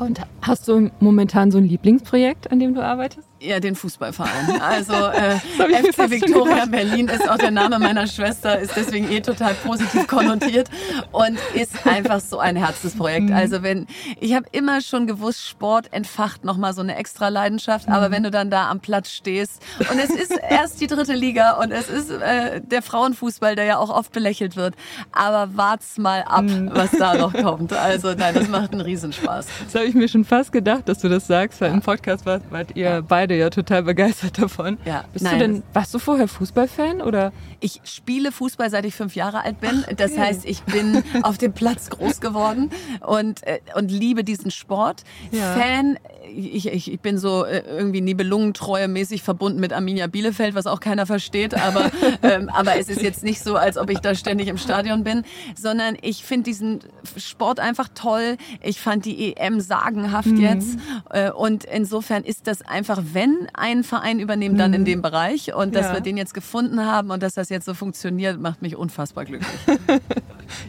Und 0.00 0.20
hast 0.40 0.66
du 0.66 0.90
momentan 1.00 1.50
so 1.50 1.58
ein 1.58 1.64
Lieblingsprojekt, 1.64 2.50
an 2.50 2.58
dem 2.58 2.74
du 2.74 2.82
arbeitest? 2.82 3.29
Ja, 3.42 3.58
den 3.58 3.74
Fußballverein. 3.74 4.60
Also 4.60 4.92
äh, 4.92 5.36
FC 5.38 6.10
Victoria 6.10 6.66
Berlin 6.66 7.08
ist 7.08 7.26
auch 7.26 7.38
der 7.38 7.50
Name 7.50 7.78
meiner 7.78 8.06
Schwester, 8.06 8.58
ist 8.58 8.76
deswegen 8.76 9.10
eh 9.10 9.20
total 9.22 9.54
positiv 9.54 10.06
konnotiert 10.06 10.68
und 11.10 11.38
ist 11.54 11.86
einfach 11.86 12.20
so 12.20 12.38
ein 12.38 12.56
Herzensprojekt. 12.56 13.30
Mhm. 13.30 13.34
Also 13.34 13.62
wenn 13.62 13.86
ich 14.20 14.34
habe 14.34 14.44
immer 14.52 14.82
schon 14.82 15.06
gewusst, 15.06 15.48
Sport 15.48 15.90
entfacht 15.92 16.44
nochmal 16.44 16.74
so 16.74 16.82
eine 16.82 16.96
extra 16.96 17.28
Leidenschaft, 17.28 17.88
aber 17.88 18.08
mhm. 18.08 18.12
wenn 18.12 18.22
du 18.24 18.30
dann 18.30 18.50
da 18.50 18.68
am 18.68 18.80
Platz 18.80 19.10
stehst 19.10 19.62
und 19.90 19.98
es 19.98 20.10
ist 20.10 20.38
erst 20.48 20.82
die 20.82 20.86
dritte 20.86 21.14
Liga 21.14 21.52
und 21.52 21.70
es 21.70 21.88
ist 21.88 22.10
äh, 22.10 22.60
der 22.60 22.82
Frauenfußball, 22.82 23.56
der 23.56 23.64
ja 23.64 23.78
auch 23.78 23.88
oft 23.88 24.12
belächelt 24.12 24.56
wird, 24.56 24.74
aber 25.12 25.56
wart's 25.56 25.96
mal 25.96 26.24
ab, 26.24 26.42
mhm. 26.42 26.70
was 26.74 26.90
da 26.90 27.14
noch 27.14 27.32
kommt. 27.32 27.72
Also 27.72 28.12
nein, 28.12 28.34
das 28.34 28.48
macht 28.48 28.72
einen 28.72 28.82
Riesenspaß. 28.82 29.46
Das 29.64 29.74
habe 29.74 29.86
ich 29.86 29.94
mir 29.94 30.08
schon 30.08 30.26
fast 30.26 30.52
gedacht, 30.52 30.88
dass 30.90 30.98
du 30.98 31.08
das 31.08 31.26
sagst, 31.26 31.62
weil 31.62 31.68
ja. 31.68 31.74
im 31.74 31.80
Podcast 31.80 32.26
wart, 32.26 32.42
wart 32.50 32.76
ihr 32.76 32.90
ja. 32.90 33.10
Beide 33.30 33.36
ja 33.38 33.50
total 33.50 33.82
begeistert 33.82 34.38
davon. 34.38 34.78
Ja. 34.84 35.04
Bist 35.12 35.24
Nein, 35.24 35.38
du 35.38 35.46
denn, 35.46 35.62
warst 35.72 35.94
du 35.94 35.98
vorher 35.98 36.28
Fußballfan 36.28 37.00
oder? 37.00 37.32
Ich 37.60 37.80
spiele 37.84 38.32
Fußball 38.32 38.70
seit 38.70 38.84
ich 38.84 38.94
fünf 38.94 39.14
Jahre 39.14 39.44
alt 39.44 39.60
bin. 39.60 39.84
Okay. 39.84 39.94
Das 39.96 40.16
heißt, 40.16 40.44
ich 40.44 40.62
bin 40.62 41.02
auf 41.22 41.38
dem 41.38 41.52
Platz 41.52 41.90
groß 41.90 42.20
geworden 42.20 42.70
und, 43.06 43.46
äh, 43.46 43.60
und 43.74 43.90
liebe 43.90 44.24
diesen 44.24 44.50
Sport. 44.50 45.04
Ja. 45.30 45.54
Fan 45.54 45.98
ich, 46.36 46.66
ich, 46.66 46.92
ich 46.92 47.00
bin 47.00 47.18
so 47.18 47.44
äh, 47.44 47.62
irgendwie 47.66 48.00
Nibelungentreue-mäßig 48.00 49.22
verbunden 49.22 49.60
mit 49.60 49.72
Arminia 49.72 50.06
Bielefeld, 50.06 50.54
was 50.54 50.66
auch 50.66 50.80
keiner 50.80 51.06
versteht, 51.06 51.54
aber, 51.54 51.90
ähm, 52.22 52.48
aber 52.48 52.76
es 52.76 52.88
ist 52.88 53.02
jetzt 53.02 53.22
nicht 53.22 53.42
so, 53.42 53.56
als 53.56 53.76
ob 53.76 53.90
ich 53.90 53.98
da 53.98 54.14
ständig 54.14 54.48
im 54.48 54.58
Stadion 54.58 55.04
bin, 55.04 55.24
sondern 55.56 55.96
ich 56.00 56.24
finde 56.24 56.44
diesen 56.44 56.80
Sport 57.16 57.60
einfach 57.60 57.88
toll. 57.94 58.36
Ich 58.62 58.80
fand 58.80 59.04
die 59.04 59.36
EM 59.36 59.60
sagenhaft 59.60 60.26
mhm. 60.28 60.40
jetzt 60.40 60.78
äh, 61.10 61.30
und 61.30 61.64
insofern 61.64 62.24
ist 62.24 62.46
das 62.46 62.62
einfach, 62.62 63.02
wenn 63.12 63.48
ein 63.54 63.84
Verein 63.84 64.20
übernimmt, 64.20 64.58
dann 64.60 64.74
in 64.74 64.82
mhm. 64.82 64.86
dem 64.86 65.02
Bereich 65.02 65.54
und 65.54 65.74
dass 65.74 65.86
ja. 65.86 65.94
wir 65.94 66.00
den 66.00 66.16
jetzt 66.16 66.34
gefunden 66.34 66.84
haben 66.84 67.10
und 67.10 67.22
dass 67.22 67.34
das 67.34 67.48
jetzt 67.48 67.66
so 67.66 67.74
funktioniert, 67.74 68.40
macht 68.40 68.62
mich 68.62 68.76
unfassbar 68.76 69.24
glücklich. 69.24 69.50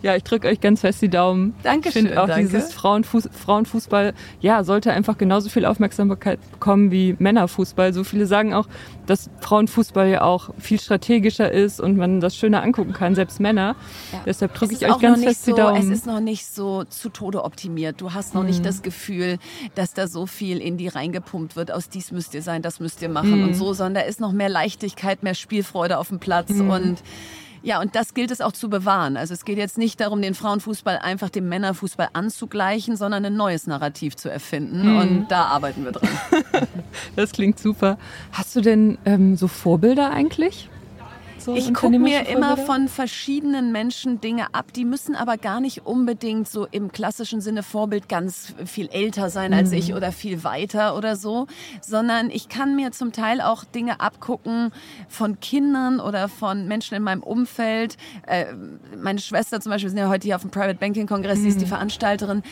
ja, 0.02 0.16
ich 0.16 0.24
drücke 0.24 0.48
euch 0.48 0.60
ganz 0.60 0.82
fest 0.82 1.02
die 1.02 1.10
Daumen. 1.10 1.54
Dankeschön. 1.64 2.06
Ich 2.06 2.10
finde 2.10 2.24
auch 2.24 2.28
danke. 2.28 2.48
dieses 2.48 2.74
Frauenfuß 2.74 3.30
Frauenfußball, 3.32 4.14
ja, 4.40 4.64
sollte 4.64 4.92
einfach 4.92 5.18
genauso 5.18 5.50
viel 5.50 5.66
Aufmerksamkeit 5.66 6.40
bekommen 6.52 6.92
wie 6.92 7.16
Männerfußball. 7.20 7.94
So 7.94 8.04
viele 8.04 8.26
sagen 8.26 8.54
auch, 8.54 8.68
dass 9.06 9.30
Frauenfußball 9.42 10.08
ja 10.10 10.22
auch 10.22 10.52
viel 10.58 10.80
strategischer 10.80 11.52
ist 11.52 11.80
und 11.80 11.98
man 11.98 12.22
das 12.22 12.36
schöner 12.36 12.64
angucken 12.64 12.94
kann, 12.94 13.16
selbst 13.16 13.40
Männer. 13.40 13.76
Ja. 14.12 14.22
Deshalb 14.26 14.54
drücke 14.54 14.74
ich 14.74 14.86
euch 14.86 15.00
ganz 15.00 15.24
fest 15.24 15.46
so, 15.46 15.52
die 15.52 15.62
Daumen. 15.62 15.78
Es 15.78 15.90
ist 15.90 16.06
noch 16.06 16.20
nicht 16.20 16.46
so 16.46 16.84
zu 16.86 17.10
Tode 17.10 17.44
optimiert. 17.44 18.00
Du 18.00 18.14
hast 18.14 18.34
noch 18.34 18.42
mhm. 18.42 18.48
nicht 18.48 18.66
das 18.66 18.82
Gefühl, 18.82 19.38
dass 19.76 19.94
da 19.94 20.08
so 20.08 20.26
viel 20.26 20.60
in 20.60 20.78
die 20.78 20.88
reingepumpt 20.88 21.56
wird. 21.56 21.72
Aus 21.72 21.90
dies 21.90 22.12
müsst 22.12 22.34
ihr 22.34 22.42
sein, 22.42 22.62
das 22.62 22.80
müsst 22.80 23.02
ihr 23.02 23.10
machen 23.10 23.40
mhm. 23.40 23.48
und 23.50 23.54
so, 23.56 23.74
sondern 23.74 23.96
da 23.96 24.02
ist 24.02 24.20
noch 24.20 24.32
mehr 24.32 24.50
Leichtigkeit, 24.50 25.24
mehr 25.24 25.36
Spielfreude 25.36 25.98
auf 25.98 26.10
dem 26.10 26.20
Platz 26.20 26.50
mhm. 26.50 26.70
und 26.70 27.04
ja, 27.63 27.80
und 27.80 27.96
das 27.96 28.13
gilt 28.13 28.32
es 28.32 28.41
auch 28.41 28.51
zu 28.51 28.70
bewahren. 28.70 29.18
Also 29.18 29.34
es 29.34 29.46
geht 29.46 29.58
jetzt 29.58 29.77
nicht 29.77 30.00
darum, 30.00 30.22
den 30.22 30.34
Frauenfußball 30.34 30.98
einfach 31.00 31.30
dem 31.30 31.48
Männerfußball 31.48 32.10
anzugleichen, 32.13 32.96
sondern 32.96 33.25
ein 33.25 33.36
neues 33.36 33.68
Narrativ 33.68 34.15
zu 34.15 34.30
erfinden. 34.30 34.94
Mhm. 34.94 34.98
Und 34.98 35.27
da 35.30 35.46
arbeiten 35.46 35.84
wir 35.84 35.91
dran. 35.91 36.10
das 37.15 37.32
klingt 37.32 37.60
super. 37.60 37.98
Hast 38.32 38.56
du 38.56 38.62
denn 38.62 38.98
ähm, 39.06 39.36
so 39.38 39.48
Vorbilder 39.48 40.12
eigentlich? 40.12 40.70
So 41.44 41.56
ich 41.56 41.74
gucke 41.74 41.98
mir 41.98 42.28
immer 42.28 42.56
von 42.56 42.88
verschiedenen 42.88 43.72
Menschen 43.72 44.22
Dinge 44.22 44.54
ab. 44.54 44.74
Die 44.74 44.86
müssen 44.86 45.16
aber 45.16 45.38
gar 45.38 45.60
nicht 45.60 45.86
unbedingt 45.88 46.48
so 46.48 46.68
im 46.70 46.92
klassischen 46.92 47.42
Sinne 47.42 47.64
Vorbild 47.64 48.08
ganz 48.08 48.54
viel 48.66 48.90
älter 48.90 49.30
sein 49.32 49.54
als 49.54 49.72
mhm. 49.72 49.78
ich 49.78 49.94
oder 49.96 50.12
viel 50.12 50.44
weiter 50.44 50.96
oder 50.96 51.16
so, 51.16 51.48
sondern 51.82 52.30
ich 52.30 52.48
kann 52.48 52.76
mir 52.76 52.92
zum 52.92 53.12
Teil 53.12 53.42
auch 53.42 53.64
Dinge 53.64 54.00
abgucken 54.02 54.72
von 55.08 55.40
Kindern 55.40 56.00
oder 56.00 56.30
von 56.30 56.68
Menschen 56.68 56.96
in 56.96 57.04
meinem 57.04 57.24
Umfeld. 57.24 57.98
Äh, 58.28 58.46
meine 59.02 59.20
Schwester 59.20 59.60
zum 59.62 59.72
Beispiel, 59.72 59.88
wir 59.88 59.92
sind 59.92 60.00
ja 60.00 60.10
heute 60.10 60.26
hier 60.26 60.36
auf 60.36 60.42
dem 60.42 60.52
Private 60.52 60.76
Banking 60.76 61.08
Kongress, 61.08 61.40
mhm. 61.40 61.44
sie 61.44 61.50
ist 61.50 61.62
die 61.62 61.66
mhm. 61.66 61.70
Veranstalterin 61.70 62.44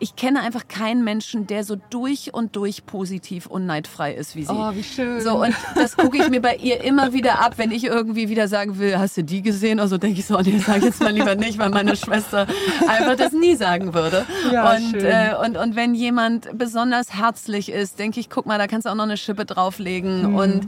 ich 0.00 0.16
kenne 0.16 0.40
einfach 0.40 0.68
keinen 0.68 1.04
Menschen, 1.04 1.46
der 1.46 1.64
so 1.64 1.76
durch 1.90 2.34
und 2.34 2.56
durch 2.56 2.84
positiv 2.84 3.46
und 3.46 3.66
neidfrei 3.66 4.12
ist 4.12 4.36
wie 4.36 4.44
sie. 4.44 4.52
Oh, 4.52 4.70
wie 4.74 4.82
schön. 4.82 5.20
So, 5.20 5.42
und 5.42 5.54
das 5.74 5.96
gucke 5.96 6.18
ich 6.18 6.28
mir 6.28 6.40
bei 6.40 6.56
ihr 6.56 6.82
immer 6.82 7.12
wieder 7.12 7.40
ab, 7.40 7.54
wenn 7.56 7.70
ich 7.70 7.84
irgendwie 7.84 8.28
wieder 8.28 8.48
sagen 8.48 8.78
will, 8.78 8.98
hast 8.98 9.16
du 9.16 9.22
die 9.22 9.42
gesehen? 9.42 9.80
Also 9.80 9.96
denke 9.96 10.20
ich 10.20 10.26
so, 10.26 10.38
nee, 10.40 10.58
sag 10.58 10.82
jetzt 10.82 11.00
mal 11.00 11.12
lieber 11.12 11.34
nicht, 11.36 11.58
weil 11.58 11.70
meine 11.70 11.96
Schwester 11.96 12.46
einfach 12.86 13.16
das 13.16 13.32
nie 13.32 13.54
sagen 13.54 13.94
würde. 13.94 14.26
Ja, 14.52 14.74
und, 14.74 14.90
schön. 14.90 15.04
Äh, 15.04 15.34
und, 15.44 15.56
und 15.56 15.76
wenn 15.76 15.94
jemand 15.94 16.58
besonders 16.58 17.14
herzlich 17.14 17.70
ist, 17.70 17.98
denke 17.98 18.20
ich, 18.20 18.28
guck 18.28 18.46
mal, 18.46 18.58
da 18.58 18.66
kannst 18.66 18.86
du 18.86 18.90
auch 18.90 18.96
noch 18.96 19.04
eine 19.04 19.16
Schippe 19.16 19.44
drauflegen. 19.44 20.30
Mhm. 20.30 20.36
Und, 20.36 20.66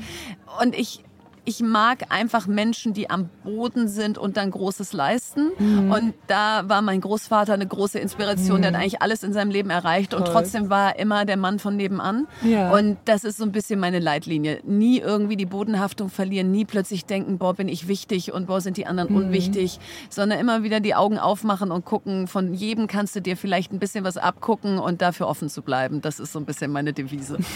und 0.63 0.75
ich, 0.75 1.03
ich 1.47 1.61
mag 1.61 2.07
einfach 2.09 2.49
Menschen, 2.49 2.93
die 2.93 3.09
am 3.09 3.31
Boden 3.45 3.87
sind 3.87 4.19
und 4.19 4.37
dann 4.37 4.51
Großes 4.51 4.93
leisten. 4.93 5.53
Mhm. 5.59 5.93
Und 5.93 6.15
da 6.27 6.69
war 6.69 6.83
mein 6.83 7.01
Großvater 7.01 7.55
eine 7.55 7.67
große 7.67 8.01
Inspiration. 8.01 8.59
Mhm. 8.59 8.63
Der 8.63 8.73
hat 8.73 8.81
eigentlich 8.81 9.01
alles 9.01 9.23
in 9.23 9.33
seinem 9.33 9.53
Leben 9.53 9.71
erreicht 9.71 10.11
Toll. 10.11 10.21
und 10.21 10.27
trotzdem 10.27 10.71
war 10.71 10.89
er 10.89 10.99
immer 10.99 11.25
der 11.25 11.37
Mann 11.37 11.61
von 11.61 11.77
nebenan. 11.77 12.27
Ja. 12.43 12.73
Und 12.73 12.99
das 13.05 13.23
ist 13.23 13.39
so 13.39 13.45
ein 13.45 13.53
bisschen 13.53 13.79
meine 13.79 14.01
Leitlinie. 14.01 14.61
Nie 14.65 14.99
irgendwie 14.99 15.37
die 15.37 15.47
Bodenhaftung 15.47 16.11
verlieren, 16.11 16.51
nie 16.51 16.65
plötzlich 16.65 17.07
denken, 17.07 17.39
boah, 17.39 17.55
bin 17.55 17.69
ich 17.69 17.87
wichtig 17.87 18.33
und 18.33 18.47
boah, 18.47 18.61
sind 18.61 18.77
die 18.77 18.87
anderen 18.87 19.11
mhm. 19.11 19.17
unwichtig, 19.17 19.79
sondern 20.11 20.41
immer 20.41 20.65
wieder 20.65 20.81
die 20.81 20.97
Augen 20.97 21.19
aufmachen 21.19 21.71
und 21.71 21.85
gucken, 21.85 22.27
von 22.27 22.55
jedem 22.55 22.89
kannst 22.89 23.15
du 23.15 23.21
dir 23.21 23.37
vielleicht 23.37 23.73
ein 23.73 23.79
bisschen 23.79 24.03
was 24.03 24.17
abgucken 24.17 24.79
und 24.81 25.01
dafür 25.01 25.29
offen 25.29 25.49
zu 25.49 25.63
bleiben. 25.63 26.01
Das 26.01 26.19
ist 26.19 26.33
so 26.33 26.41
ein 26.41 26.45
bisschen 26.45 26.73
meine 26.73 26.93
Devise. 26.93 27.39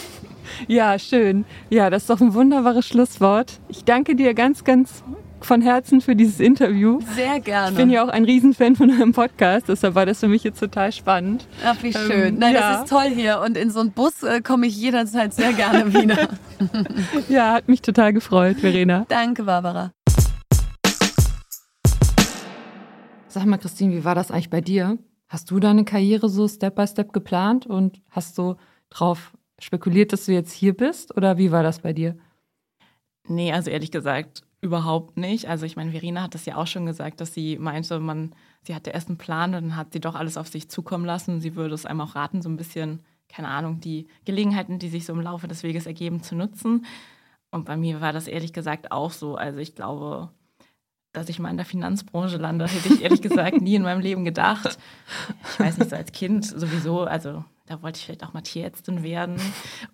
Ja, 0.69 0.99
schön. 0.99 1.45
Ja, 1.69 1.91
das 1.91 2.03
ist 2.03 2.11
doch 2.11 2.21
ein 2.21 2.35
wunderbares 2.35 2.87
Schlusswort. 2.87 3.61
Ich 3.69 3.85
danke 3.85 4.15
dir 4.17 4.35
ganz, 4.35 4.65
ganz 4.65 5.03
von 5.45 5.63
Herzen 5.63 6.01
für 6.01 6.15
dieses 6.15 6.41
Interview. 6.41 7.01
Sehr 7.15 7.41
gerne. 7.41 7.71
Ich 7.71 7.77
bin 7.77 7.91
ja 7.91 8.05
auch 8.05 8.09
ein 8.09 8.25
Riesenfan 8.25 8.77
von 8.77 8.91
eurem 8.91 9.13
Podcast, 9.13 9.69
deshalb 9.69 9.95
war 9.95 10.07
das 10.07 10.21
für 10.21 10.29
mich 10.29 10.45
jetzt 10.45 10.61
total 10.61 10.93
spannend. 10.93 11.47
Ach, 11.65 11.77
wie 11.83 11.93
schön. 11.93 12.35
Ähm, 12.35 12.39
Nein, 12.39 12.55
ja. 12.55 12.73
das 12.73 12.83
ist 12.83 12.91
toll 12.91 13.09
hier 13.15 13.41
und 13.41 13.57
in 13.57 13.71
so 13.71 13.81
einen 13.81 13.93
Bus 13.93 14.23
äh, 14.23 14.41
komme 14.41 14.67
ich 14.67 14.77
jederzeit 14.77 15.33
sehr 15.33 15.53
gerne 15.53 15.93
wieder. 15.95 16.29
ja, 17.29 17.55
hat 17.55 17.69
mich 17.69 17.83
total 17.83 18.13
gefreut, 18.13 18.59
Verena. 18.59 19.07
Danke, 19.09 19.45
Barbara. 19.45 19.93
Sag 23.29 23.47
mal, 23.47 23.59
Christine, 23.59 23.95
wie 23.95 24.05
war 24.05 24.15
das 24.15 24.31
eigentlich 24.31 24.51
bei 24.51 24.61
dir? 24.61 24.99
Hast 25.29 25.51
du 25.53 25.61
deine 25.61 25.85
Karriere 25.85 26.29
so 26.29 26.49
Step 26.49 26.75
by 26.75 26.87
Step 26.87 27.13
geplant 27.13 27.65
und 27.65 28.03
hast 28.11 28.37
du 28.37 28.57
drauf 28.91 29.33
spekuliert, 29.61 30.13
dass 30.13 30.27
du 30.27 30.33
jetzt 30.33 30.53
hier 30.53 30.77
bist 30.77 31.17
oder 31.17 31.39
wie 31.39 31.53
war 31.53 31.63
das 31.63 31.81
bei 31.81 31.93
dir? 31.93 32.17
Nee, 33.29 33.53
also 33.53 33.71
ehrlich 33.71 33.91
gesagt 33.91 34.43
überhaupt 34.61 35.17
nicht. 35.17 35.49
Also 35.49 35.65
ich 35.65 35.77
meine, 35.77 35.93
Verena 35.93 36.23
hat 36.23 36.35
das 36.35 36.47
ja 36.47 36.57
auch 36.57 36.67
schon 36.67 36.87
gesagt, 36.87 37.21
dass 37.21 37.33
sie 37.33 37.59
meinte, 37.59 37.99
man, 37.99 38.35
sie 38.63 38.75
hatte 38.75 38.91
erst 38.91 39.09
einen 39.09 39.19
Plan 39.19 39.55
und 39.55 39.63
dann 39.63 39.77
hat 39.77 39.93
sie 39.93 40.01
doch 40.01 40.15
alles 40.15 40.37
auf 40.37 40.49
sich 40.49 40.69
zukommen 40.69 41.05
lassen. 41.05 41.41
Sie 41.41 41.57
würde 41.57 41.75
es 41.75 41.87
einem 41.87 42.01
auch 42.03 42.15
raten, 42.15 42.43
so 42.43 42.49
ein 42.49 42.57
bisschen, 42.57 43.01
keine 43.29 43.49
Ahnung, 43.49 43.81
die 43.81 44.09
Gelegenheiten, 44.25 44.79
die 44.79 44.89
sich 44.89 45.07
so 45.07 45.13
im 45.13 45.21
Laufe 45.21 45.49
des 45.49 45.63
Weges 45.63 45.87
ergeben, 45.87 46.23
zu 46.23 46.35
nutzen. 46.35 46.85
Und 47.51 47.65
bei 47.65 47.77
mir 47.77 48.01
war 48.01 48.13
das 48.13 48.27
ehrlich 48.27 48.53
gesagt 48.53 48.93
auch 48.93 49.13
so. 49.13 49.37
Also 49.37 49.59
ich 49.59 49.75
glaube, 49.75 50.31
dass 51.13 51.29
ich 51.29 51.39
mal 51.39 51.51
in 51.51 51.57
der 51.57 51.67
Finanzbranche 51.67 52.37
lande, 52.37 52.67
hätte 52.67 52.93
ich 52.93 53.03
ehrlich 53.03 53.23
gesagt 53.23 53.61
nie 53.61 53.75
in 53.77 53.83
meinem 53.83 54.01
Leben 54.01 54.25
gedacht. 54.25 54.79
Ich 55.53 55.61
weiß 55.61 55.79
nicht, 55.79 55.91
so 55.91 55.97
als 55.97 56.13
Kind 56.13 56.45
sowieso, 56.45 57.03
also 57.03 57.45
da 57.71 57.83
wollte 57.83 57.99
ich 57.99 58.05
vielleicht 58.05 58.25
auch 58.25 58.33
mal 58.33 58.41
Tierärztin 58.41 59.05
werden. 59.05 59.41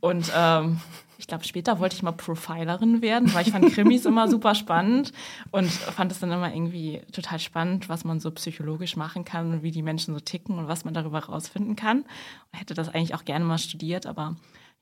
Und 0.00 0.32
ähm, 0.34 0.80
ich 1.18 1.26
glaube, 1.26 1.44
später 1.44 1.78
wollte 1.78 1.94
ich 1.94 2.02
mal 2.02 2.12
Profilerin 2.12 3.02
werden, 3.02 3.32
weil 3.34 3.46
ich 3.46 3.52
fand 3.52 3.70
Krimis 3.72 4.06
immer 4.06 4.28
super 4.28 4.54
spannend 4.54 5.12
und 5.50 5.70
fand 5.70 6.10
es 6.10 6.20
dann 6.20 6.32
immer 6.32 6.52
irgendwie 6.52 7.02
total 7.12 7.38
spannend, 7.38 7.90
was 7.90 8.04
man 8.04 8.18
so 8.18 8.30
psychologisch 8.30 8.96
machen 8.96 9.26
kann 9.26 9.52
und 9.52 9.62
wie 9.62 9.72
die 9.72 9.82
Menschen 9.82 10.14
so 10.14 10.20
ticken 10.20 10.58
und 10.58 10.68
was 10.68 10.86
man 10.86 10.94
darüber 10.94 11.18
rausfinden 11.18 11.76
kann. 11.76 11.98
Und 12.00 12.58
hätte 12.58 12.72
das 12.72 12.88
eigentlich 12.88 13.14
auch 13.14 13.26
gerne 13.26 13.44
mal 13.44 13.58
studiert, 13.58 14.06
aber 14.06 14.36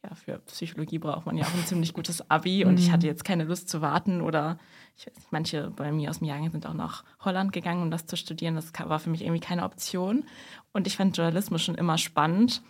ja, 0.05 0.15
für 0.15 0.39
Psychologie 0.47 0.99
braucht 0.99 1.27
man 1.27 1.37
ja 1.37 1.47
auch 1.47 1.55
ein 1.55 1.67
ziemlich 1.67 1.95
gutes 1.95 2.31
Abi 2.31 2.65
und 2.65 2.79
ich 2.79 2.89
mhm. 2.89 2.93
hatte 2.93 3.07
jetzt 3.09 3.25
keine 3.25 3.45
Lust 3.45 3.69
zu 3.69 3.81
warten 3.81 4.21
oder 4.21 4.59
ich 4.97 5.07
weiß 5.07 5.17
nicht, 5.17 5.33
manche 5.33 5.71
bei 5.71 5.91
mir 5.91 6.11
aus 6.11 6.19
dem 6.19 6.29
Jahrgang 6.29 6.51
sind 6.53 6.67
auch 6.67 6.75
nach 6.75 7.03
Holland 7.25 7.53
gegangen, 7.53 7.83
um 7.83 7.91
das 7.91 8.07
zu 8.07 8.17
studieren. 8.17 8.55
Das 8.55 8.73
war 8.85 9.01
für 9.01 9.11
mich 9.11 9.23
irgendwie 9.23 9.41
keine 9.41 9.65
Option. 9.65 10.25
Und 10.73 10.87
ich 10.87 10.97
fand 10.97 11.17
Journalismus 11.17 11.63
schon 11.63 11.75
immer 11.75 11.99
spannend. 11.99 12.63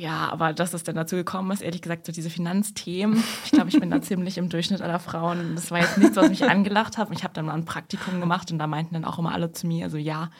Ja, 0.00 0.30
aber 0.30 0.52
dass 0.52 0.74
es 0.74 0.84
dann 0.84 0.94
dazu 0.94 1.16
gekommen 1.16 1.50
ist, 1.50 1.60
ehrlich 1.60 1.82
gesagt, 1.82 2.06
so 2.06 2.12
diese 2.12 2.30
Finanzthemen. 2.30 3.20
Ich 3.44 3.50
glaube, 3.50 3.68
ich 3.68 3.80
bin 3.80 3.90
da 3.90 4.00
ziemlich 4.00 4.38
im 4.38 4.48
Durchschnitt 4.48 4.80
aller 4.80 5.00
Frauen. 5.00 5.56
Das 5.56 5.72
war 5.72 5.80
jetzt 5.80 5.98
nichts, 5.98 6.14
was 6.14 6.28
mich 6.28 6.44
angelacht 6.44 6.98
hat. 6.98 7.08
Ich 7.10 7.24
habe 7.24 7.34
dann 7.34 7.46
mal 7.46 7.54
ein 7.54 7.64
Praktikum 7.64 8.20
gemacht 8.20 8.52
und 8.52 8.60
da 8.60 8.68
meinten 8.68 8.94
dann 8.94 9.04
auch 9.04 9.18
immer 9.18 9.32
alle 9.32 9.50
zu 9.50 9.66
mir, 9.66 9.86
also 9.86 9.96
ja, 9.96 10.30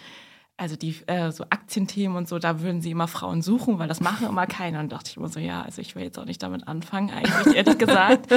also 0.57 0.77
die 0.77 0.95
äh, 1.09 1.33
so 1.33 1.45
Aktienthemen 1.51 2.17
und 2.17 2.29
so, 2.29 2.39
da 2.39 2.61
würden 2.61 2.83
sie 2.83 2.93
immer 2.93 3.09
Frauen 3.09 3.43
suchen, 3.43 3.81
weil 3.81 3.89
das 3.89 4.01
machen 4.01 4.29
immer 4.29 4.47
keine. 4.47 4.79
Und 4.79 4.93
dachte 4.93 5.11
ich 5.11 5.17
immer 5.17 5.29
so, 5.29 5.41
ja, 5.41 5.63
also 5.63 5.83
ich 5.83 5.97
will 5.97 6.05
jetzt 6.05 6.21
auch 6.21 6.25
nicht 6.25 6.43
damit 6.43 6.69
anfangen, 6.69 7.11
eigentlich, 7.11 7.57
ehrlich 7.57 7.79
gesagt. 7.79 8.33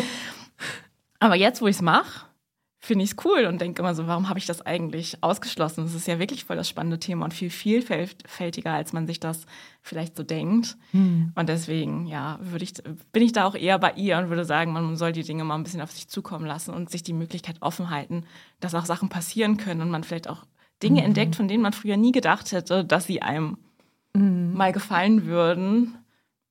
Aber 1.19 1.35
jetzt, 1.35 1.61
wo 1.61 1.67
ich 1.67 1.75
es 1.75 1.81
mache, 1.83 2.25
finde 2.83 3.05
ich 3.05 3.11
es 3.11 3.17
cool 3.23 3.45
und 3.45 3.61
denke 3.61 3.81
immer 3.81 3.93
so, 3.93 4.07
warum 4.07 4.27
habe 4.27 4.39
ich 4.39 4.47
das 4.47 4.65
eigentlich 4.65 5.19
ausgeschlossen? 5.21 5.83
Das 5.83 5.93
ist 5.93 6.07
ja 6.07 6.17
wirklich 6.17 6.45
voll 6.45 6.55
das 6.55 6.67
spannende 6.67 6.99
Thema 6.99 7.25
und 7.25 7.33
viel 7.33 7.51
vielfältiger, 7.51 8.73
als 8.73 8.91
man 8.91 9.05
sich 9.05 9.19
das 9.19 9.45
vielleicht 9.83 10.17
so 10.17 10.23
denkt. 10.23 10.77
Hm. 10.89 11.31
Und 11.35 11.47
deswegen, 11.47 12.07
ja, 12.07 12.39
würde 12.41 12.63
ich, 12.63 12.73
bin 13.11 13.21
ich 13.21 13.33
da 13.33 13.45
auch 13.45 13.53
eher 13.53 13.77
bei 13.77 13.93
ihr 13.93 14.17
und 14.17 14.29
würde 14.29 14.45
sagen, 14.45 14.73
man 14.73 14.97
soll 14.97 15.11
die 15.11 15.21
Dinge 15.21 15.43
mal 15.43 15.55
ein 15.55 15.63
bisschen 15.63 15.81
auf 15.81 15.91
sich 15.91 16.07
zukommen 16.07 16.47
lassen 16.47 16.73
und 16.73 16.89
sich 16.89 17.03
die 17.03 17.13
Möglichkeit 17.13 17.57
offen 17.61 17.91
halten, 17.91 18.25
dass 18.59 18.73
auch 18.73 18.85
Sachen 18.85 19.09
passieren 19.09 19.57
können 19.57 19.81
und 19.81 19.91
man 19.91 20.03
vielleicht 20.03 20.27
auch 20.27 20.45
Dinge 20.81 21.01
mhm. 21.01 21.07
entdeckt, 21.07 21.35
von 21.35 21.47
denen 21.47 21.61
man 21.61 21.73
früher 21.73 21.97
nie 21.97 22.11
gedacht 22.11 22.51
hätte, 22.51 22.83
dass 22.83 23.05
sie 23.05 23.21
einem 23.21 23.59
mhm. 24.15 24.53
mal 24.55 24.71
gefallen 24.71 25.27
würden. 25.27 25.99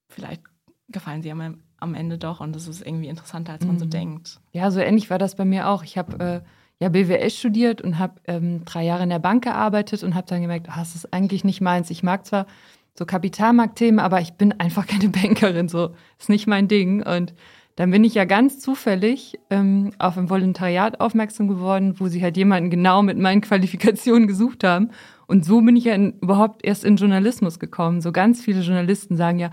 Vielleicht 0.09 0.43
gefallen 0.89 1.23
sie 1.23 1.33
einem 1.33 1.61
am 1.81 1.95
Ende 1.95 2.19
doch 2.19 2.41
und 2.41 2.55
das 2.55 2.69
ist 2.69 2.87
irgendwie 2.87 3.09
interessanter, 3.09 3.53
als 3.53 3.65
man 3.65 3.77
mhm. 3.77 3.81
so 3.81 3.85
denkt. 3.87 4.41
Ja, 4.53 4.71
so 4.71 4.81
ähnlich 4.81 5.11
war 5.11 5.19
das 5.19 5.35
bei 5.35 5.45
mir 5.45 5.69
auch. 5.69 5.83
Ich 5.83 5.99
habe 5.99 6.25
äh, 6.25 6.41
ja 6.79 6.89
BWL 6.89 7.31
studiert 7.31 7.81
und 7.83 7.99
habe 7.99 8.15
ähm, 8.27 8.65
drei 8.65 8.85
Jahre 8.85 9.03
in 9.03 9.11
der 9.11 9.19
Bank 9.19 9.45
gearbeitet 9.45 10.03
und 10.03 10.15
habe 10.15 10.27
dann 10.27 10.41
gemerkt, 10.41 10.69
ah, 10.71 10.79
das 10.79 10.95
ist 10.95 11.13
eigentlich 11.13 11.45
nicht 11.45 11.61
meins. 11.61 11.91
Ich 11.91 12.03
mag 12.03 12.27
zwar 12.27 12.47
so 12.95 13.07
Kapitalmarktthemen, 13.07 14.01
aber 14.01 14.21
ich 14.21 14.35
bin 14.35 14.53
einfach 14.59 14.87
keine 14.87 15.09
Bankerin, 15.11 15.69
so 15.69 15.91
ist 16.19 16.29
nicht 16.29 16.47
mein 16.47 16.69
Ding. 16.69 17.03
Und 17.03 17.35
dann 17.77 17.91
bin 17.91 18.05
ich 18.05 18.15
ja 18.15 18.25
ganz 18.25 18.59
zufällig 18.59 19.39
ähm, 19.49 19.93
auf 19.99 20.19
ein 20.19 20.29
Volontariat 20.29 21.01
aufmerksam 21.01 21.49
geworden, 21.49 21.95
wo 21.99 22.09
sie 22.09 22.23
halt 22.23 22.37
jemanden 22.37 22.71
genau 22.71 23.03
mit 23.03 23.19
meinen 23.19 23.41
Qualifikationen 23.43 24.27
gesucht 24.27 24.65
haben. 24.65 24.91
Und 25.27 25.45
so 25.45 25.61
bin 25.61 25.77
ich 25.77 25.85
ja 25.85 25.95
in, 25.95 26.19
überhaupt 26.21 26.65
erst 26.65 26.85
in 26.85 26.97
Journalismus 26.97 27.59
gekommen. 27.59 28.01
So 28.01 28.11
ganz 28.11 28.43
viele 28.43 28.63
Journalisten 28.63 29.17
sagen 29.17 29.39
ja, 29.39 29.51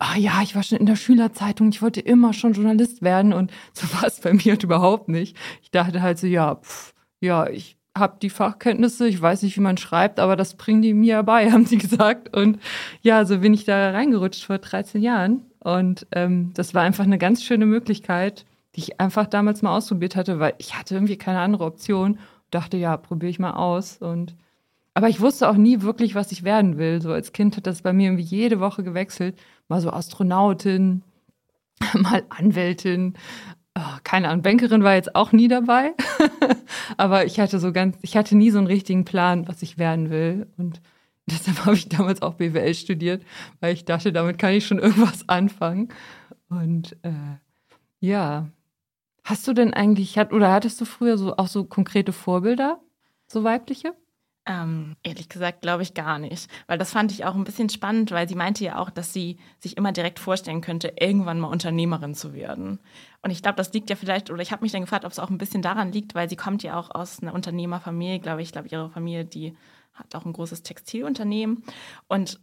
ah 0.00 0.16
ja, 0.16 0.40
ich 0.42 0.56
war 0.56 0.62
schon 0.62 0.78
in 0.78 0.86
der 0.86 0.96
Schülerzeitung, 0.96 1.68
ich 1.68 1.82
wollte 1.82 2.00
immer 2.00 2.32
schon 2.32 2.54
Journalist 2.54 3.02
werden 3.02 3.32
und 3.32 3.52
so 3.72 3.86
war 3.94 4.04
es 4.04 4.20
bei 4.20 4.32
mir 4.32 4.52
halt 4.52 4.64
überhaupt 4.64 5.08
nicht. 5.08 5.36
Ich 5.62 5.70
dachte 5.70 6.02
halt 6.02 6.18
so, 6.18 6.26
ja, 6.26 6.56
pff, 6.56 6.94
ja, 7.20 7.48
ich 7.48 7.76
habe 7.96 8.18
die 8.20 8.30
Fachkenntnisse, 8.30 9.06
ich 9.06 9.20
weiß 9.20 9.42
nicht, 9.42 9.56
wie 9.56 9.60
man 9.60 9.76
schreibt, 9.76 10.20
aber 10.20 10.36
das 10.36 10.54
bringen 10.54 10.82
die 10.82 10.94
mir 10.94 11.22
bei, 11.22 11.50
haben 11.52 11.66
sie 11.66 11.78
gesagt. 11.78 12.34
Und 12.36 12.58
ja, 13.02 13.24
so 13.24 13.38
bin 13.38 13.54
ich 13.54 13.64
da 13.64 13.90
reingerutscht 13.90 14.44
vor 14.44 14.58
13 14.58 15.02
Jahren. 15.02 15.42
Und 15.60 16.06
ähm, 16.12 16.52
das 16.54 16.72
war 16.72 16.82
einfach 16.82 17.04
eine 17.04 17.18
ganz 17.18 17.44
schöne 17.44 17.66
Möglichkeit, 17.66 18.46
die 18.74 18.80
ich 18.80 19.00
einfach 19.00 19.26
damals 19.26 19.60
mal 19.60 19.76
ausprobiert 19.76 20.16
hatte, 20.16 20.38
weil 20.38 20.54
ich 20.58 20.78
hatte 20.78 20.94
irgendwie 20.94 21.18
keine 21.18 21.40
andere 21.40 21.64
Option. 21.64 22.18
Dachte, 22.50 22.78
ja, 22.78 22.96
probiere 22.96 23.30
ich 23.30 23.38
mal 23.38 23.52
aus. 23.52 23.98
Und 23.98 24.34
aber 24.94 25.08
ich 25.08 25.20
wusste 25.20 25.48
auch 25.48 25.56
nie 25.56 25.82
wirklich, 25.82 26.14
was 26.14 26.32
ich 26.32 26.42
werden 26.44 26.78
will. 26.78 27.02
So 27.02 27.12
als 27.12 27.32
Kind 27.32 27.56
hat 27.56 27.66
das 27.66 27.82
bei 27.82 27.92
mir 27.92 28.06
irgendwie 28.06 28.22
jede 28.22 28.60
Woche 28.60 28.82
gewechselt. 28.82 29.36
Mal 29.70 29.80
so 29.80 29.90
Astronautin, 29.90 31.02
mal 31.94 32.24
Anwältin. 32.28 33.14
Oh, 33.78 33.98
keine 34.02 34.28
Ahnung, 34.28 34.42
Bankerin 34.42 34.82
war 34.82 34.96
jetzt 34.96 35.14
auch 35.14 35.30
nie 35.30 35.46
dabei. 35.46 35.94
Aber 36.96 37.24
ich 37.24 37.38
hatte 37.38 37.60
so 37.60 37.72
ganz, 37.72 37.96
ich 38.02 38.16
hatte 38.16 38.36
nie 38.36 38.50
so 38.50 38.58
einen 38.58 38.66
richtigen 38.66 39.04
Plan, 39.04 39.46
was 39.46 39.62
ich 39.62 39.78
werden 39.78 40.10
will. 40.10 40.48
Und 40.58 40.82
deshalb 41.26 41.64
habe 41.64 41.76
ich 41.76 41.88
damals 41.88 42.20
auch 42.20 42.34
BWL 42.34 42.74
studiert, 42.74 43.22
weil 43.60 43.72
ich 43.72 43.84
dachte, 43.84 44.12
damit 44.12 44.38
kann 44.38 44.54
ich 44.54 44.66
schon 44.66 44.80
irgendwas 44.80 45.28
anfangen. 45.28 45.90
Und 46.48 46.96
äh, 47.02 47.38
ja. 48.00 48.48
Hast 49.22 49.46
du 49.46 49.52
denn 49.52 49.72
eigentlich, 49.72 50.18
oder 50.18 50.50
hattest 50.50 50.80
du 50.80 50.84
früher 50.84 51.16
so 51.16 51.36
auch 51.36 51.46
so 51.46 51.62
konkrete 51.62 52.12
Vorbilder, 52.12 52.80
so 53.28 53.44
weibliche? 53.44 53.94
Ähm, 54.46 54.96
ehrlich 55.02 55.28
gesagt, 55.28 55.60
glaube 55.60 55.82
ich 55.82 55.92
gar 55.92 56.18
nicht. 56.18 56.50
Weil 56.66 56.78
das 56.78 56.92
fand 56.92 57.12
ich 57.12 57.24
auch 57.24 57.34
ein 57.34 57.44
bisschen 57.44 57.68
spannend, 57.68 58.10
weil 58.10 58.28
sie 58.28 58.34
meinte 58.34 58.64
ja 58.64 58.78
auch, 58.78 58.88
dass 58.88 59.12
sie 59.12 59.38
sich 59.58 59.76
immer 59.76 59.92
direkt 59.92 60.18
vorstellen 60.18 60.62
könnte, 60.62 60.94
irgendwann 60.98 61.38
mal 61.38 61.48
Unternehmerin 61.48 62.14
zu 62.14 62.32
werden. 62.32 62.80
Und 63.22 63.30
ich 63.30 63.42
glaube, 63.42 63.56
das 63.56 63.72
liegt 63.72 63.90
ja 63.90 63.96
vielleicht, 63.96 64.30
oder 64.30 64.40
ich 64.42 64.50
habe 64.50 64.62
mich 64.62 64.72
dann 64.72 64.80
gefragt, 64.80 65.04
ob 65.04 65.12
es 65.12 65.18
auch 65.18 65.28
ein 65.28 65.38
bisschen 65.38 65.60
daran 65.60 65.92
liegt, 65.92 66.14
weil 66.14 66.28
sie 66.28 66.36
kommt 66.36 66.62
ja 66.62 66.78
auch 66.78 66.90
aus 66.90 67.20
einer 67.20 67.34
Unternehmerfamilie, 67.34 68.18
glaube 68.18 68.40
ich. 68.40 68.48
Ich 68.48 68.52
glaube, 68.52 68.68
ihre 68.68 68.90
Familie, 68.90 69.26
die 69.26 69.56
hat 69.92 70.14
auch 70.14 70.24
ein 70.24 70.32
großes 70.32 70.62
Textilunternehmen. 70.62 71.62
Und 72.08 72.40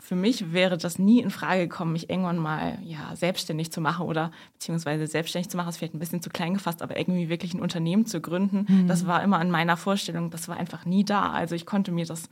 für 0.00 0.16
mich 0.16 0.52
wäre 0.52 0.78
das 0.78 0.98
nie 0.98 1.20
in 1.20 1.30
Frage 1.30 1.68
gekommen, 1.68 1.92
mich 1.92 2.10
irgendwann 2.10 2.38
mal 2.38 2.78
ja, 2.82 3.14
selbstständig 3.14 3.70
zu 3.70 3.80
machen 3.80 4.06
oder 4.06 4.30
beziehungsweise 4.54 5.06
selbstständig 5.06 5.50
zu 5.50 5.56
machen, 5.56 5.68
ist 5.68 5.76
vielleicht 5.76 5.94
ein 5.94 5.98
bisschen 5.98 6.22
zu 6.22 6.30
klein 6.30 6.54
gefasst, 6.54 6.82
aber 6.82 6.98
irgendwie 6.98 7.28
wirklich 7.28 7.54
ein 7.54 7.60
Unternehmen 7.60 8.06
zu 8.06 8.20
gründen, 8.20 8.66
mhm. 8.68 8.88
das 8.88 9.06
war 9.06 9.22
immer 9.22 9.40
in 9.40 9.50
meiner 9.50 9.76
Vorstellung, 9.76 10.30
das 10.30 10.48
war 10.48 10.56
einfach 10.56 10.84
nie 10.84 11.04
da. 11.04 11.30
Also 11.30 11.54
ich 11.54 11.66
konnte 11.66 11.92
mir 11.92 12.06
das 12.06 12.28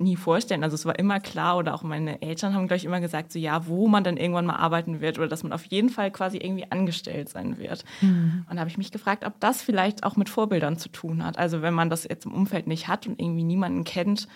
nie 0.00 0.16
vorstellen. 0.16 0.64
Also 0.64 0.74
es 0.74 0.86
war 0.86 0.98
immer 0.98 1.20
klar 1.20 1.58
oder 1.58 1.74
auch 1.74 1.82
meine 1.82 2.22
Eltern 2.22 2.54
haben, 2.54 2.66
glaube 2.66 2.78
ich, 2.78 2.84
immer 2.84 3.00
gesagt, 3.00 3.32
so 3.32 3.38
ja, 3.38 3.66
wo 3.66 3.86
man 3.86 4.02
dann 4.02 4.16
irgendwann 4.16 4.46
mal 4.46 4.56
arbeiten 4.56 5.00
wird 5.00 5.18
oder 5.18 5.28
dass 5.28 5.42
man 5.42 5.52
auf 5.52 5.64
jeden 5.66 5.90
Fall 5.90 6.10
quasi 6.10 6.38
irgendwie 6.38 6.70
angestellt 6.70 7.28
sein 7.28 7.58
wird. 7.58 7.84
Mhm. 8.00 8.46
Und 8.48 8.56
da 8.56 8.60
habe 8.60 8.70
ich 8.70 8.78
mich 8.78 8.92
gefragt, 8.92 9.24
ob 9.26 9.38
das 9.40 9.62
vielleicht 9.62 10.02
auch 10.04 10.16
mit 10.16 10.28
Vorbildern 10.28 10.78
zu 10.78 10.88
tun 10.88 11.24
hat. 11.24 11.38
Also 11.38 11.60
wenn 11.62 11.74
man 11.74 11.90
das 11.90 12.04
jetzt 12.04 12.24
im 12.24 12.32
Umfeld 12.32 12.66
nicht 12.66 12.88
hat 12.88 13.06
und 13.06 13.20
irgendwie 13.20 13.44
niemanden 13.44 13.84
kennt, 13.84 14.26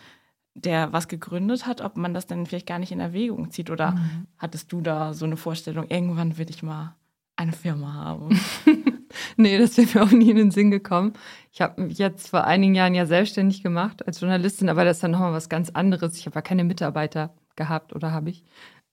der 0.54 0.92
was 0.92 1.08
gegründet 1.08 1.66
hat, 1.66 1.80
ob 1.80 1.96
man 1.96 2.14
das 2.14 2.26
dann 2.26 2.46
vielleicht 2.46 2.66
gar 2.66 2.78
nicht 2.78 2.92
in 2.92 3.00
Erwägung 3.00 3.50
zieht. 3.50 3.70
Oder 3.70 3.92
mhm. 3.92 4.26
hattest 4.38 4.72
du 4.72 4.80
da 4.80 5.12
so 5.12 5.24
eine 5.24 5.36
Vorstellung, 5.36 5.86
irgendwann 5.88 6.38
will 6.38 6.48
ich 6.48 6.62
mal 6.62 6.94
eine 7.36 7.52
Firma 7.52 7.92
haben? 7.92 8.40
nee, 9.36 9.58
das 9.58 9.76
wäre 9.76 9.88
mir 9.92 10.02
auch 10.04 10.12
nie 10.12 10.30
in 10.30 10.36
den 10.36 10.50
Sinn 10.52 10.70
gekommen. 10.70 11.14
Ich 11.52 11.60
habe 11.60 11.82
mich 11.82 11.98
jetzt 11.98 12.28
vor 12.28 12.44
einigen 12.44 12.74
Jahren 12.74 12.94
ja 12.94 13.06
selbstständig 13.06 13.62
gemacht 13.62 14.06
als 14.06 14.20
Journalistin, 14.20 14.68
aber 14.68 14.84
das 14.84 14.98
ist 14.98 15.02
dann 15.02 15.10
nochmal 15.10 15.32
was 15.32 15.48
ganz 15.48 15.70
anderes. 15.70 16.16
Ich 16.18 16.26
habe 16.26 16.36
ja 16.36 16.42
keine 16.42 16.64
Mitarbeiter 16.64 17.34
gehabt 17.56 17.92
oder 17.92 18.12
habe 18.12 18.30
ich. 18.30 18.44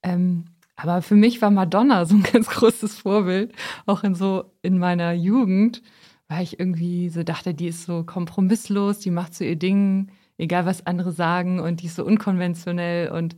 Ähm, 0.04 0.46
aber 0.76 1.04
für 1.04 1.16
mich 1.16 1.42
war 1.44 1.52
Madonna 1.52 2.06
so 2.06 2.16
ein 2.16 2.24
ganz 2.32 2.50
großes 2.50 2.98
Vorbild, 2.98 3.54
auch 3.86 4.04
in 4.04 4.16
so 4.16 4.52
in 4.64 4.80
meiner 4.80 5.14
Jugend, 5.14 5.84
weil 6.28 6.44
ich 6.44 6.60
irgendwie 6.60 7.10
so 7.10 7.22
dachte, 7.22 7.54
die 7.54 7.68
ist 7.68 7.84
so 7.84 8.04
kompromisslos, 8.04 9.00
die 9.00 9.12
macht 9.12 9.36
so 9.36 9.44
ihr 9.44 9.58
Ding 9.58 10.10
egal 10.42 10.66
was 10.66 10.86
andere 10.88 11.12
sagen 11.12 11.60
und 11.60 11.82
die 11.82 11.86
ist 11.86 11.96
so 11.96 12.04
unkonventionell 12.04 13.12
und 13.12 13.36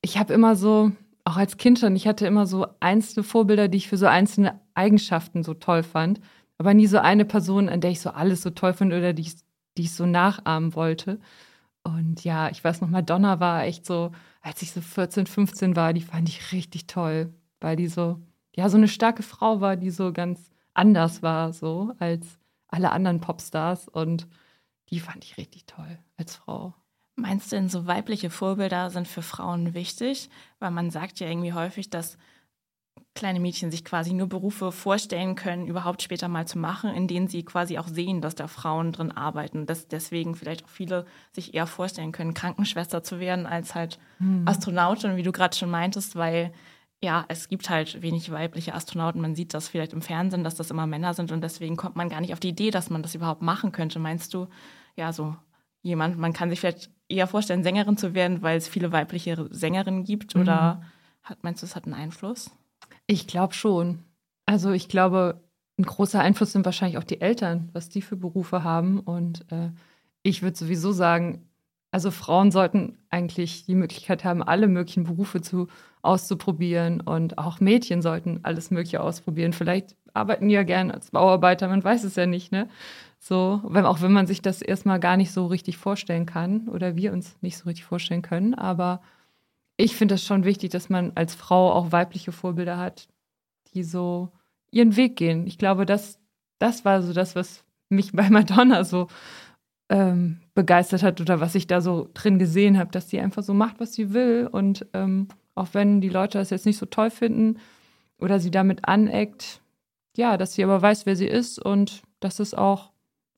ich 0.00 0.16
habe 0.16 0.32
immer 0.32 0.56
so, 0.56 0.92
auch 1.24 1.36
als 1.36 1.56
Kind 1.56 1.78
schon, 1.78 1.96
ich 1.96 2.06
hatte 2.06 2.26
immer 2.26 2.46
so 2.46 2.66
einzelne 2.78 3.24
Vorbilder, 3.24 3.68
die 3.68 3.78
ich 3.78 3.88
für 3.88 3.96
so 3.98 4.06
einzelne 4.06 4.60
Eigenschaften 4.74 5.42
so 5.42 5.54
toll 5.54 5.82
fand, 5.82 6.20
aber 6.56 6.72
nie 6.72 6.86
so 6.86 6.98
eine 6.98 7.24
Person, 7.24 7.68
an 7.68 7.80
der 7.80 7.90
ich 7.90 8.00
so 8.00 8.10
alles 8.10 8.42
so 8.42 8.50
toll 8.50 8.72
fand 8.72 8.92
oder 8.92 9.12
die 9.12 9.22
ich, 9.22 9.34
die 9.76 9.82
ich 9.82 9.92
so 9.92 10.06
nachahmen 10.06 10.74
wollte. 10.74 11.18
Und 11.82 12.22
ja, 12.24 12.48
ich 12.50 12.62
weiß 12.62 12.80
noch, 12.80 12.88
Madonna 12.88 13.40
war 13.40 13.64
echt 13.64 13.84
so, 13.84 14.12
als 14.40 14.62
ich 14.62 14.72
so 14.72 14.80
14, 14.80 15.26
15 15.26 15.76
war, 15.76 15.92
die 15.92 16.02
fand 16.02 16.28
ich 16.28 16.52
richtig 16.52 16.86
toll, 16.86 17.32
weil 17.60 17.76
die 17.76 17.88
so, 17.88 18.20
ja, 18.54 18.68
so 18.68 18.76
eine 18.76 18.88
starke 18.88 19.22
Frau 19.22 19.60
war, 19.60 19.76
die 19.76 19.90
so 19.90 20.12
ganz 20.12 20.50
anders 20.74 21.22
war, 21.22 21.52
so 21.52 21.92
als 21.98 22.38
alle 22.68 22.92
anderen 22.92 23.20
Popstars. 23.20 23.88
Und 23.88 24.28
die 24.90 25.00
fand 25.00 25.24
ich 25.24 25.36
richtig 25.36 25.66
toll 25.66 25.98
als 26.16 26.36
Frau. 26.36 26.74
Meinst 27.16 27.52
du 27.52 27.56
denn, 27.56 27.68
so 27.68 27.86
weibliche 27.86 28.30
Vorbilder 28.30 28.90
sind 28.90 29.06
für 29.06 29.22
Frauen 29.22 29.74
wichtig? 29.74 30.30
Weil 30.58 30.70
man 30.70 30.90
sagt 30.90 31.20
ja 31.20 31.28
irgendwie 31.28 31.52
häufig, 31.52 31.90
dass 31.90 32.16
kleine 33.14 33.40
Mädchen 33.40 33.70
sich 33.70 33.84
quasi 33.84 34.12
nur 34.12 34.28
Berufe 34.28 34.72
vorstellen 34.72 35.34
können, 35.34 35.66
überhaupt 35.66 36.02
später 36.02 36.28
mal 36.28 36.46
zu 36.46 36.58
machen, 36.58 36.94
in 36.94 37.08
denen 37.08 37.28
sie 37.28 37.44
quasi 37.44 37.78
auch 37.78 37.88
sehen, 37.88 38.20
dass 38.20 38.34
da 38.34 38.46
Frauen 38.46 38.92
drin 38.92 39.12
arbeiten. 39.12 39.66
Dass 39.66 39.88
deswegen 39.88 40.34
vielleicht 40.34 40.64
auch 40.64 40.68
viele 40.68 41.06
sich 41.32 41.54
eher 41.54 41.66
vorstellen 41.66 42.12
können, 42.12 42.34
Krankenschwester 42.34 43.02
zu 43.02 43.20
werden, 43.20 43.46
als 43.46 43.74
halt 43.74 43.98
hm. 44.18 44.46
Astronautin, 44.46 45.16
wie 45.16 45.22
du 45.22 45.32
gerade 45.32 45.56
schon 45.56 45.70
meintest, 45.70 46.16
weil 46.16 46.52
ja, 47.02 47.24
es 47.28 47.48
gibt 47.48 47.70
halt 47.70 48.02
wenig 48.02 48.30
weibliche 48.30 48.74
Astronauten. 48.74 49.22
Man 49.22 49.34
sieht 49.34 49.54
das 49.54 49.68
vielleicht 49.68 49.94
im 49.94 50.02
Fernsehen, 50.02 50.44
dass 50.44 50.54
das 50.54 50.70
immer 50.70 50.86
Männer 50.86 51.14
sind 51.14 51.32
und 51.32 51.40
deswegen 51.40 51.76
kommt 51.76 51.96
man 51.96 52.10
gar 52.10 52.20
nicht 52.20 52.34
auf 52.34 52.40
die 52.40 52.50
Idee, 52.50 52.70
dass 52.70 52.90
man 52.90 53.02
das 53.02 53.14
überhaupt 53.14 53.40
machen 53.42 53.72
könnte. 53.72 53.98
Meinst 53.98 54.34
du, 54.34 54.48
ja, 54.96 55.12
so 55.12 55.36
jemand, 55.82 56.18
man 56.18 56.32
kann 56.32 56.50
sich 56.50 56.60
vielleicht 56.60 56.90
eher 57.08 57.26
vorstellen, 57.26 57.62
Sängerin 57.62 57.96
zu 57.96 58.14
werden, 58.14 58.42
weil 58.42 58.56
es 58.56 58.68
viele 58.68 58.92
weibliche 58.92 59.48
Sängerinnen 59.50 60.04
gibt? 60.04 60.34
Mhm. 60.34 60.42
Oder 60.42 60.82
hat, 61.22 61.42
meinst 61.42 61.62
du, 61.62 61.66
es 61.66 61.76
hat 61.76 61.84
einen 61.84 61.94
Einfluss? 61.94 62.50
Ich 63.06 63.26
glaube 63.26 63.54
schon. 63.54 64.04
Also 64.46 64.72
ich 64.72 64.88
glaube, 64.88 65.42
ein 65.78 65.84
großer 65.84 66.20
Einfluss 66.20 66.52
sind 66.52 66.64
wahrscheinlich 66.64 66.98
auch 66.98 67.04
die 67.04 67.20
Eltern, 67.20 67.70
was 67.72 67.88
die 67.88 68.02
für 68.02 68.16
Berufe 68.16 68.64
haben. 68.64 69.00
Und 69.00 69.50
äh, 69.50 69.70
ich 70.22 70.42
würde 70.42 70.56
sowieso 70.56 70.92
sagen, 70.92 71.48
also 71.90 72.10
Frauen 72.10 72.50
sollten 72.50 72.98
eigentlich 73.08 73.64
die 73.66 73.74
Möglichkeit 73.74 74.24
haben, 74.24 74.42
alle 74.42 74.68
möglichen 74.68 75.04
Berufe 75.04 75.40
zu 75.40 75.68
auszuprobieren 76.02 77.00
und 77.00 77.38
auch 77.38 77.60
Mädchen 77.60 78.02
sollten 78.02 78.40
alles 78.42 78.70
Mögliche 78.70 79.02
ausprobieren. 79.02 79.52
Vielleicht 79.52 79.96
arbeiten 80.14 80.48
die 80.48 80.54
ja 80.54 80.62
gern 80.62 80.90
als 80.90 81.10
Bauarbeiter, 81.10 81.68
man 81.68 81.84
weiß 81.84 82.04
es 82.04 82.16
ja 82.16 82.26
nicht, 82.26 82.52
ne? 82.52 82.68
So, 83.18 83.60
wenn, 83.64 83.84
auch 83.84 84.00
wenn 84.00 84.12
man 84.12 84.26
sich 84.26 84.40
das 84.40 84.62
erstmal 84.62 84.98
gar 84.98 85.18
nicht 85.18 85.30
so 85.30 85.46
richtig 85.46 85.76
vorstellen 85.76 86.24
kann 86.24 86.68
oder 86.68 86.96
wir 86.96 87.12
uns 87.12 87.36
nicht 87.42 87.58
so 87.58 87.64
richtig 87.68 87.84
vorstellen 87.84 88.22
können. 88.22 88.54
Aber 88.54 89.02
ich 89.76 89.94
finde 89.94 90.14
es 90.14 90.24
schon 90.24 90.44
wichtig, 90.44 90.70
dass 90.70 90.88
man 90.88 91.12
als 91.14 91.34
Frau 91.34 91.70
auch 91.72 91.92
weibliche 91.92 92.32
Vorbilder 92.32 92.78
hat, 92.78 93.08
die 93.74 93.82
so 93.82 94.30
ihren 94.70 94.96
Weg 94.96 95.16
gehen. 95.16 95.46
Ich 95.46 95.58
glaube, 95.58 95.84
das, 95.84 96.18
das 96.58 96.86
war 96.86 97.02
so 97.02 97.12
das, 97.12 97.36
was 97.36 97.62
mich 97.90 98.12
bei 98.14 98.30
Madonna 98.30 98.84
so 98.84 99.08
ähm, 99.90 100.40
begeistert 100.54 101.02
hat 101.02 101.20
oder 101.20 101.40
was 101.40 101.54
ich 101.54 101.66
da 101.66 101.80
so 101.82 102.08
drin 102.14 102.38
gesehen 102.38 102.78
habe, 102.78 102.90
dass 102.90 103.10
sie 103.10 103.20
einfach 103.20 103.42
so 103.42 103.52
macht, 103.52 103.80
was 103.80 103.92
sie 103.92 104.14
will. 104.14 104.48
Und 104.50 104.86
ähm, 104.94 105.28
auch 105.60 105.68
wenn 105.72 106.00
die 106.00 106.08
Leute 106.08 106.38
das 106.38 106.50
jetzt 106.50 106.66
nicht 106.66 106.78
so 106.78 106.86
toll 106.86 107.10
finden 107.10 107.58
oder 108.18 108.40
sie 108.40 108.50
damit 108.50 108.86
aneckt, 108.86 109.60
ja, 110.16 110.36
dass 110.36 110.54
sie 110.54 110.64
aber 110.64 110.82
weiß, 110.82 111.06
wer 111.06 111.16
sie 111.16 111.28
ist 111.28 111.58
und 111.58 112.02
dass 112.20 112.40
es 112.40 112.54
auch 112.54 112.90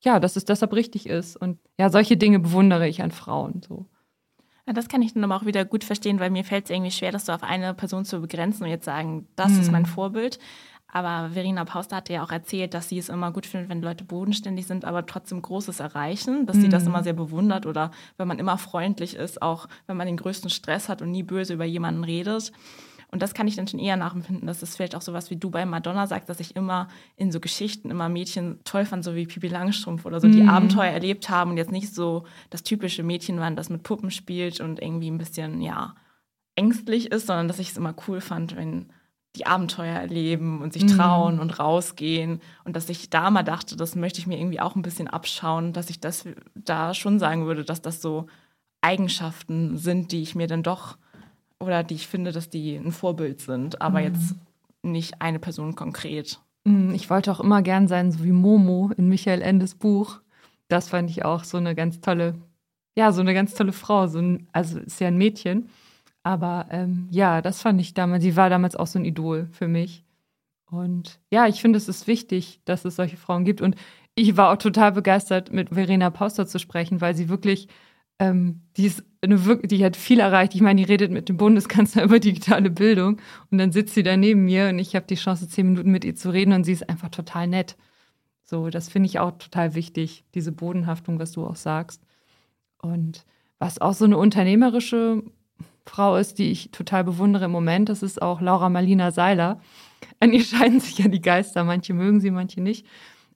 ja, 0.05 0.21
dass 0.21 0.37
es 0.37 0.45
deshalb 0.45 0.73
richtig 0.73 1.07
ist. 1.07 1.37
Und 1.37 1.59
ja, 1.79 1.91
solche 1.91 2.17
Dinge 2.17 2.39
bewundere 2.39 2.89
ich 2.89 3.03
an 3.03 3.13
Frauen 3.13 3.63
so. 3.67 3.87
Ja, 4.67 4.73
das 4.73 4.89
kann 4.89 5.03
ich 5.03 5.15
dann 5.15 5.25
aber 5.25 5.37
auch 5.37 5.47
wieder 5.47 5.65
gut 5.65 5.83
verstehen, 5.83 6.21
weil 6.21 6.31
mir 6.31 6.45
fällt 6.45 6.67
es 6.67 6.71
irgendwie 6.71 6.93
schwer, 6.93 7.11
das 7.11 7.27
so 7.27 7.33
auf 7.33 7.43
eine 7.43 7.75
Person 7.75 8.05
zu 8.05 8.21
begrenzen 8.21 8.65
und 8.65 8.71
jetzt 8.71 8.85
sagen, 8.85 9.27
das 9.35 9.53
hm. 9.53 9.61
ist 9.61 9.73
mein 9.73 9.87
Vorbild. 9.87 10.39
Aber 10.95 11.31
Verena 11.31 11.65
Pauster 11.65 11.97
hatte 11.97 12.13
ja 12.13 12.23
auch 12.23 12.31
erzählt, 12.31 12.75
dass 12.75 12.91
sie 12.91 12.99
es 12.99 13.09
immer 13.09 13.33
gut 13.33 13.47
findet, 13.47 13.71
wenn 13.71 13.81
Leute 13.81 14.05
bodenständig 14.05 14.67
sind, 14.67 14.85
aber 14.85 15.07
trotzdem 15.07 15.41
Großes 15.41 15.81
erreichen, 15.81 16.45
dass 16.45 16.57
mhm. 16.57 16.61
sie 16.61 16.69
das 16.69 16.83
mhm. 16.83 16.91
immer 16.91 17.03
sehr 17.03 17.15
bewundert 17.15 17.65
oder 17.65 17.91
wenn 18.19 18.29
man 18.29 18.39
immer 18.39 18.59
freundlich 18.59 19.17
ist, 19.17 19.41
auch 19.41 19.69
wenn 19.87 19.97
man 19.97 20.07
den 20.07 20.19
größten 20.19 20.51
Stress 20.51 20.91
hat 20.91 21.01
und 21.01 21.11
nie 21.11 21.23
böse 21.23 21.55
über 21.55 21.65
jemanden 21.65 22.05
redet. 22.05 22.53
Und 23.11 23.23
das 23.23 23.33
kann 23.33 23.49
ich 23.49 23.57
dann 23.57 23.67
schon 23.67 23.81
eher 23.81 23.97
nachempfinden, 23.97 24.47
dass 24.47 24.63
es 24.63 24.77
vielleicht 24.77 24.95
auch 24.95 25.03
sowas 25.03 25.31
wie 25.31 25.37
du 25.37 25.51
bei 25.51 25.65
Madonna 25.65 26.07
sagst, 26.07 26.29
dass 26.29 26.41
ich 26.41 26.57
immer 26.57 26.89
in 27.17 27.33
so 27.33 27.41
Geschichten 27.41 27.91
immer 27.91 28.11
Mädchen 28.11 28.61
toll 28.65 28.85
fand, 28.85 29.03
so 29.03 29.15
wie 29.15 29.27
Pipi 29.27 29.49
Langstrumpf 29.49 30.05
oder 30.05 30.21
so, 30.21 30.29
die 30.29 30.43
mhm. 30.43 30.49
Abenteuer 30.51 30.93
erlebt 30.93 31.31
haben 31.31 31.53
und 31.53 31.57
jetzt 31.57 31.73
nicht 31.73 31.95
so 31.95 32.25
das 32.51 32.63
typische 32.63 33.03
Mädchen 33.03 33.41
waren, 33.41 33.57
das 33.57 33.71
mit 33.71 33.83
Puppen 33.83 34.11
spielt 34.11 34.61
und 34.61 34.81
irgendwie 34.81 35.11
ein 35.11 35.19
bisschen, 35.19 35.63
ja, 35.63 35.95
ängstlich 36.55 37.11
ist, 37.13 37.27
sondern 37.27 37.49
dass 37.49 37.59
ich 37.59 37.71
es 37.71 37.77
immer 37.79 37.95
cool 38.07 38.21
fand, 38.21 38.57
wenn 38.57 38.93
die 39.37 39.47
Abenteuer 39.47 39.95
erleben 39.95 40.61
und 40.61 40.75
sich 40.75 40.87
trauen 40.87 41.37
mhm. 41.37 41.41
und 41.41 41.59
rausgehen. 41.59 42.41
Und 42.65 42.77
dass 42.77 42.89
ich 42.89 43.09
da 43.09 43.31
mal 43.31 43.43
dachte, 43.43 43.77
das 43.77 43.97
möchte 43.97 44.19
ich 44.19 44.27
mir 44.27 44.39
irgendwie 44.39 44.61
auch 44.61 44.77
ein 44.77 44.83
bisschen 44.83 45.09
abschauen, 45.09 45.73
dass 45.73 45.89
ich 45.89 46.01
das 46.01 46.27
da 46.55 46.93
schon 46.93 47.19
sagen 47.19 47.47
würde, 47.47 47.65
dass 47.65 47.81
das 47.81 48.03
so 48.03 48.27
Eigenschaften 48.83 49.79
sind, 49.79 50.13
die 50.13 50.23
ich 50.23 50.35
mir 50.35 50.49
dann 50.49 50.63
doch 50.63 50.99
oder 51.61 51.85
die 51.85 51.95
ich 51.95 52.09
finde, 52.09 52.33
dass 52.33 52.51
die 52.51 52.75
ein 52.75 52.93
Vorbild 52.93 53.41
sind, 53.41 53.81
aber 53.81 54.01
mhm. 54.01 54.07
jetzt 54.07 54.35
nicht 54.83 55.23
eine 55.23 55.39
Person 55.39 55.77
konkret. 55.77 56.41
Mhm, 56.65 56.95
ich 56.95 57.09
wollte 57.09 57.33
auch 57.33 57.41
immer 57.41 57.63
gern 57.63 57.89
sein, 57.89 58.13
so 58.13 58.25
wie 58.25 58.33
Momo 58.33 58.91
in 58.97 59.09
Michael 59.09 59.43
Endes 59.43 59.75
Buch. 59.75 60.21
Das 60.69 60.89
fand 60.89 61.11
ich 61.11 61.25
auch 61.25 61.45
so 61.45 61.59
eine 61.59 61.75
ganz 61.75 62.01
tolle, 62.01 62.35
ja, 62.97 63.13
so 63.13 63.21
eine 63.21 63.35
ganz 63.35 63.55
tolle 63.55 63.73
Frau. 63.73 64.07
So 64.09 64.19
ein, 64.19 64.49
also 64.53 64.79
ist 64.79 65.01
ja 65.01 65.09
ein 65.09 65.19
Mädchen. 65.19 65.69
Aber 66.23 66.67
ähm, 66.71 67.09
ja, 67.11 67.43
das 67.43 67.63
fand 67.63 67.81
ich 67.81 67.95
damals, 67.95 68.23
sie 68.23 68.37
war 68.37 68.49
damals 68.49 68.77
auch 68.77 68.87
so 68.87 68.99
ein 68.99 69.05
Idol 69.05 69.49
für 69.53 69.69
mich. 69.69 70.05
Und 70.71 71.21
ja, 71.31 71.47
ich 71.49 71.61
finde, 71.61 71.77
es 71.77 71.89
ist 71.89 72.07
wichtig, 72.07 72.61
dass 72.65 72.85
es 72.85 72.97
solche 72.97 73.17
Frauen 73.17 73.45
gibt. 73.45 73.61
Und 73.61 73.77
ich 74.15 74.37
war 74.37 74.53
auch 74.53 74.57
total 74.57 74.93
begeistert, 74.93 75.53
mit 75.53 75.71
Verena 75.71 76.11
Pauster 76.11 76.47
zu 76.47 76.59
sprechen, 76.59 77.01
weil 77.01 77.15
sie 77.15 77.29
wirklich, 77.29 77.69
ähm, 78.19 78.63
die 78.77 78.87
ist 78.87 79.05
eine, 79.21 79.39
die 79.65 79.85
hat 79.85 79.97
viel 79.97 80.21
erreicht. 80.21 80.55
Ich 80.55 80.61
meine, 80.61 80.81
die 80.81 80.91
redet 80.91 81.11
mit 81.11 81.29
dem 81.29 81.37
Bundeskanzler 81.37 82.05
über 82.05 82.21
digitale 82.21 82.71
Bildung 82.71 83.21
und 83.51 83.59
dann 83.59 83.73
sitzt 83.73 83.95
sie 83.95 84.03
da 84.03 84.17
neben 84.17 84.45
mir 84.45 84.69
und 84.69 84.79
ich 84.79 84.95
habe 84.95 85.07
die 85.07 85.17
Chance, 85.17 85.49
zehn 85.49 85.67
Minuten 85.67 85.91
mit 85.91 86.05
ihr 86.05 86.15
zu 86.15 86.31
reden 86.31 86.53
und 86.53 86.65
sie 86.65 86.73
ist 86.73 86.89
einfach 86.89 87.11
total 87.11 87.49
nett. 87.49 87.77
So, 88.45 88.71
das 88.71 88.89
finde 88.89 89.09
ich 89.09 89.19
auch 89.19 89.33
total 89.33 89.75
wichtig, 89.75 90.25
diese 90.35 90.53
Bodenhaftung, 90.53 91.19
was 91.19 91.33
du 91.33 91.47
auch 91.47 91.57
sagst. 91.57 92.03
Und 92.79 93.25
was 93.59 93.81
auch 93.81 93.95
so 93.95 94.05
eine 94.05 94.19
unternehmerische 94.19 95.23
Frau 95.87 96.17
ist, 96.17 96.39
die 96.39 96.51
ich 96.51 96.71
total 96.71 97.05
bewundere 97.05 97.47
im 97.47 97.51
Moment. 97.51 97.89
Das 97.89 98.03
ist 98.03 98.23
auch 98.23 98.41
Laura 98.41 98.69
Marlina 98.69 99.11
Seiler. 99.11 99.61
An 100.21 100.33
ihr 100.33 100.45
scheiden 100.45 100.81
sich 100.81 100.99
ja 100.99 101.09
die 101.09 101.21
Geister. 101.21 101.65
Manche 101.65 101.95
mögen 101.95 102.21
sie, 102.21 102.31
manche 102.31 102.61
nicht. 102.61 102.87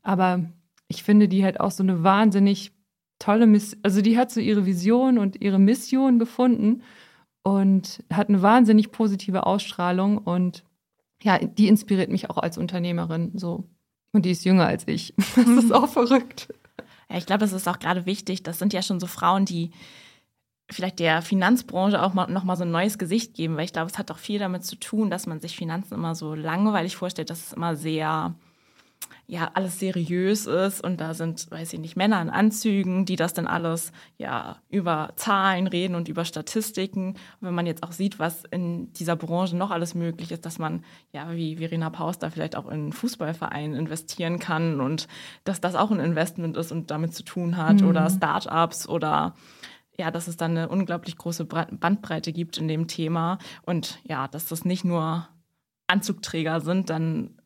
Aber 0.02 0.44
ich 0.88 1.02
finde, 1.02 1.28
die 1.28 1.44
hat 1.44 1.60
auch 1.60 1.70
so 1.70 1.82
eine 1.82 2.02
wahnsinnig 2.04 2.72
tolle 3.18 3.46
Mission. 3.46 3.80
Also, 3.82 4.02
die 4.02 4.18
hat 4.18 4.30
so 4.30 4.40
ihre 4.40 4.66
Vision 4.66 5.18
und 5.18 5.42
ihre 5.42 5.58
Mission 5.58 6.18
gefunden 6.18 6.82
und 7.42 8.04
hat 8.12 8.28
eine 8.28 8.42
wahnsinnig 8.42 8.92
positive 8.92 9.46
Ausstrahlung. 9.46 10.18
Und 10.18 10.64
ja, 11.22 11.38
die 11.38 11.68
inspiriert 11.68 12.10
mich 12.10 12.30
auch 12.30 12.38
als 12.38 12.58
Unternehmerin 12.58 13.32
so. 13.34 13.64
Und 14.12 14.24
die 14.24 14.30
ist 14.30 14.44
jünger 14.44 14.66
als 14.66 14.86
ich. 14.86 15.14
Das 15.36 15.48
ist 15.48 15.72
auch 15.72 15.88
verrückt. 15.88 16.48
Ja, 17.10 17.18
ich 17.18 17.26
glaube, 17.26 17.40
das 17.40 17.52
ist 17.52 17.68
auch 17.68 17.78
gerade 17.78 18.06
wichtig. 18.06 18.42
Das 18.42 18.58
sind 18.58 18.72
ja 18.72 18.82
schon 18.82 19.00
so 19.00 19.06
Frauen, 19.06 19.44
die 19.44 19.70
vielleicht 20.70 20.98
der 20.98 21.22
Finanzbranche 21.22 22.02
auch 22.02 22.14
mal, 22.14 22.26
noch 22.28 22.44
mal 22.44 22.56
so 22.56 22.64
ein 22.64 22.70
neues 22.70 22.98
Gesicht 22.98 23.34
geben, 23.34 23.56
weil 23.56 23.64
ich 23.64 23.72
glaube, 23.72 23.90
es 23.90 23.98
hat 23.98 24.10
auch 24.10 24.18
viel 24.18 24.38
damit 24.38 24.64
zu 24.64 24.76
tun, 24.76 25.10
dass 25.10 25.26
man 25.26 25.40
sich 25.40 25.56
Finanzen 25.56 25.94
immer 25.94 26.14
so 26.14 26.34
langweilig 26.34 26.96
vorstellt, 26.96 27.30
dass 27.30 27.46
es 27.46 27.52
immer 27.52 27.76
sehr 27.76 28.34
ja 29.28 29.50
alles 29.54 29.80
seriös 29.80 30.46
ist 30.46 30.82
und 30.82 31.00
da 31.00 31.12
sind, 31.12 31.50
weiß 31.50 31.72
ich 31.72 31.80
nicht, 31.80 31.96
Männer 31.96 32.22
in 32.22 32.30
Anzügen, 32.30 33.06
die 33.06 33.16
das 33.16 33.34
dann 33.34 33.48
alles 33.48 33.90
ja 34.18 34.56
über 34.68 35.10
Zahlen 35.16 35.66
reden 35.66 35.96
und 35.96 36.08
über 36.08 36.24
Statistiken. 36.24 37.08
Und 37.10 37.16
wenn 37.40 37.54
man 37.54 37.66
jetzt 37.66 37.82
auch 37.82 37.90
sieht, 37.90 38.20
was 38.20 38.44
in 38.44 38.92
dieser 38.92 39.16
Branche 39.16 39.56
noch 39.56 39.72
alles 39.72 39.94
möglich 39.94 40.30
ist, 40.30 40.46
dass 40.46 40.60
man 40.60 40.84
ja 41.12 41.32
wie 41.32 41.56
Verena 41.56 41.90
Paus 41.90 42.20
da 42.20 42.30
vielleicht 42.30 42.54
auch 42.54 42.68
in 42.68 42.92
Fußballvereinen 42.92 43.76
investieren 43.76 44.38
kann 44.38 44.80
und 44.80 45.08
dass 45.42 45.60
das 45.60 45.74
auch 45.74 45.90
ein 45.90 46.00
Investment 46.00 46.56
ist 46.56 46.70
und 46.70 46.92
damit 46.92 47.12
zu 47.12 47.24
tun 47.24 47.56
hat 47.56 47.80
mhm. 47.80 47.88
oder 47.88 48.08
Startups 48.08 48.88
oder 48.88 49.34
ja, 49.98 50.10
dass 50.10 50.28
es 50.28 50.36
dann 50.36 50.52
eine 50.52 50.68
unglaublich 50.68 51.16
große 51.16 51.44
Bandbreite 51.44 52.32
gibt 52.32 52.58
in 52.58 52.68
dem 52.68 52.86
Thema 52.86 53.38
und 53.62 53.98
ja, 54.04 54.28
dass 54.28 54.46
das 54.46 54.64
nicht 54.64 54.84
nur 54.84 55.28
Anzugträger 55.86 56.60
sind, 56.60 56.90
dann 56.90 57.36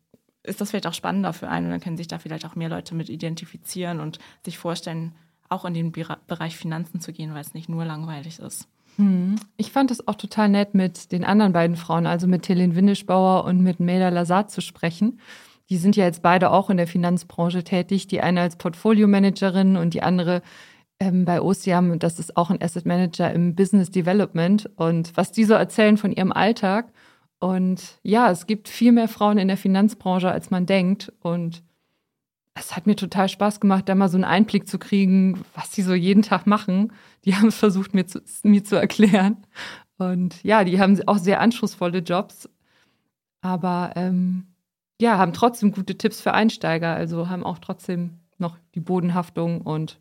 ist 0.42 0.60
das 0.60 0.70
vielleicht 0.70 0.86
auch 0.86 0.94
spannender 0.94 1.32
für 1.32 1.48
einen 1.48 1.66
und 1.66 1.72
dann 1.72 1.80
können 1.80 1.96
sich 1.96 2.08
da 2.08 2.18
vielleicht 2.18 2.46
auch 2.46 2.56
mehr 2.56 2.68
Leute 2.68 2.94
mit 2.94 3.08
identifizieren 3.08 4.00
und 4.00 4.18
sich 4.44 4.58
vorstellen, 4.58 5.14
auch 5.48 5.64
in 5.64 5.74
den 5.74 5.92
Bereich 5.92 6.56
Finanzen 6.56 7.00
zu 7.00 7.12
gehen, 7.12 7.34
weil 7.34 7.40
es 7.40 7.54
nicht 7.54 7.68
nur 7.68 7.84
langweilig 7.84 8.38
ist. 8.38 8.68
Hm. 8.96 9.36
Ich 9.56 9.72
fand 9.72 9.90
es 9.90 10.06
auch 10.06 10.14
total 10.14 10.48
nett, 10.48 10.74
mit 10.74 11.12
den 11.12 11.24
anderen 11.24 11.52
beiden 11.52 11.76
Frauen, 11.76 12.06
also 12.06 12.26
mit 12.26 12.48
Helene 12.48 12.76
Windischbauer 12.76 13.44
und 13.44 13.60
mit 13.60 13.80
Meda 13.80 14.08
Lazar 14.08 14.46
zu 14.48 14.60
sprechen. 14.60 15.20
Die 15.68 15.76
sind 15.76 15.96
ja 15.96 16.04
jetzt 16.04 16.22
beide 16.22 16.50
auch 16.50 16.70
in 16.70 16.76
der 16.76 16.86
Finanzbranche 16.88 17.62
tätig. 17.62 18.08
Die 18.08 18.20
eine 18.20 18.40
als 18.40 18.56
Portfolio-Managerin 18.56 19.76
und 19.76 19.94
die 19.94 20.02
andere 20.02 20.42
ähm, 21.00 21.24
bei 21.24 21.40
Ostiam, 21.40 21.98
das 21.98 22.18
ist 22.18 22.36
auch 22.36 22.50
ein 22.50 22.62
Asset 22.62 22.84
Manager 22.86 23.32
im 23.32 23.54
Business 23.54 23.90
Development 23.90 24.70
und 24.76 25.16
was 25.16 25.32
die 25.32 25.44
so 25.44 25.54
erzählen 25.54 25.96
von 25.96 26.12
ihrem 26.12 26.30
Alltag. 26.30 26.92
Und 27.40 27.98
ja, 28.02 28.30
es 28.30 28.46
gibt 28.46 28.68
viel 28.68 28.92
mehr 28.92 29.08
Frauen 29.08 29.38
in 29.38 29.48
der 29.48 29.56
Finanzbranche, 29.56 30.30
als 30.30 30.50
man 30.50 30.66
denkt. 30.66 31.10
Und 31.20 31.62
es 32.54 32.76
hat 32.76 32.86
mir 32.86 32.96
total 32.96 33.30
Spaß 33.30 33.60
gemacht, 33.60 33.88
da 33.88 33.94
mal 33.94 34.10
so 34.10 34.18
einen 34.18 34.24
Einblick 34.24 34.68
zu 34.68 34.78
kriegen, 34.78 35.42
was 35.54 35.70
die 35.70 35.82
so 35.82 35.94
jeden 35.94 36.22
Tag 36.22 36.46
machen. 36.46 36.92
Die 37.24 37.34
haben 37.36 37.48
es 37.48 37.56
versucht, 37.56 37.94
mir 37.94 38.06
zu, 38.06 38.20
mir 38.42 38.62
zu 38.62 38.76
erklären. 38.76 39.38
Und 39.96 40.42
ja, 40.44 40.64
die 40.64 40.78
haben 40.80 41.00
auch 41.06 41.18
sehr 41.18 41.40
anspruchsvolle 41.40 41.98
Jobs, 41.98 42.48
aber 43.42 43.92
ähm, 43.96 44.46
ja, 45.00 45.18
haben 45.18 45.32
trotzdem 45.32 45.72
gute 45.72 45.96
Tipps 45.96 46.20
für 46.20 46.34
Einsteiger. 46.34 46.94
Also 46.94 47.28
haben 47.28 47.44
auch 47.44 47.58
trotzdem 47.58 48.18
noch 48.38 48.58
die 48.74 48.80
Bodenhaftung 48.80 49.62
und 49.62 49.98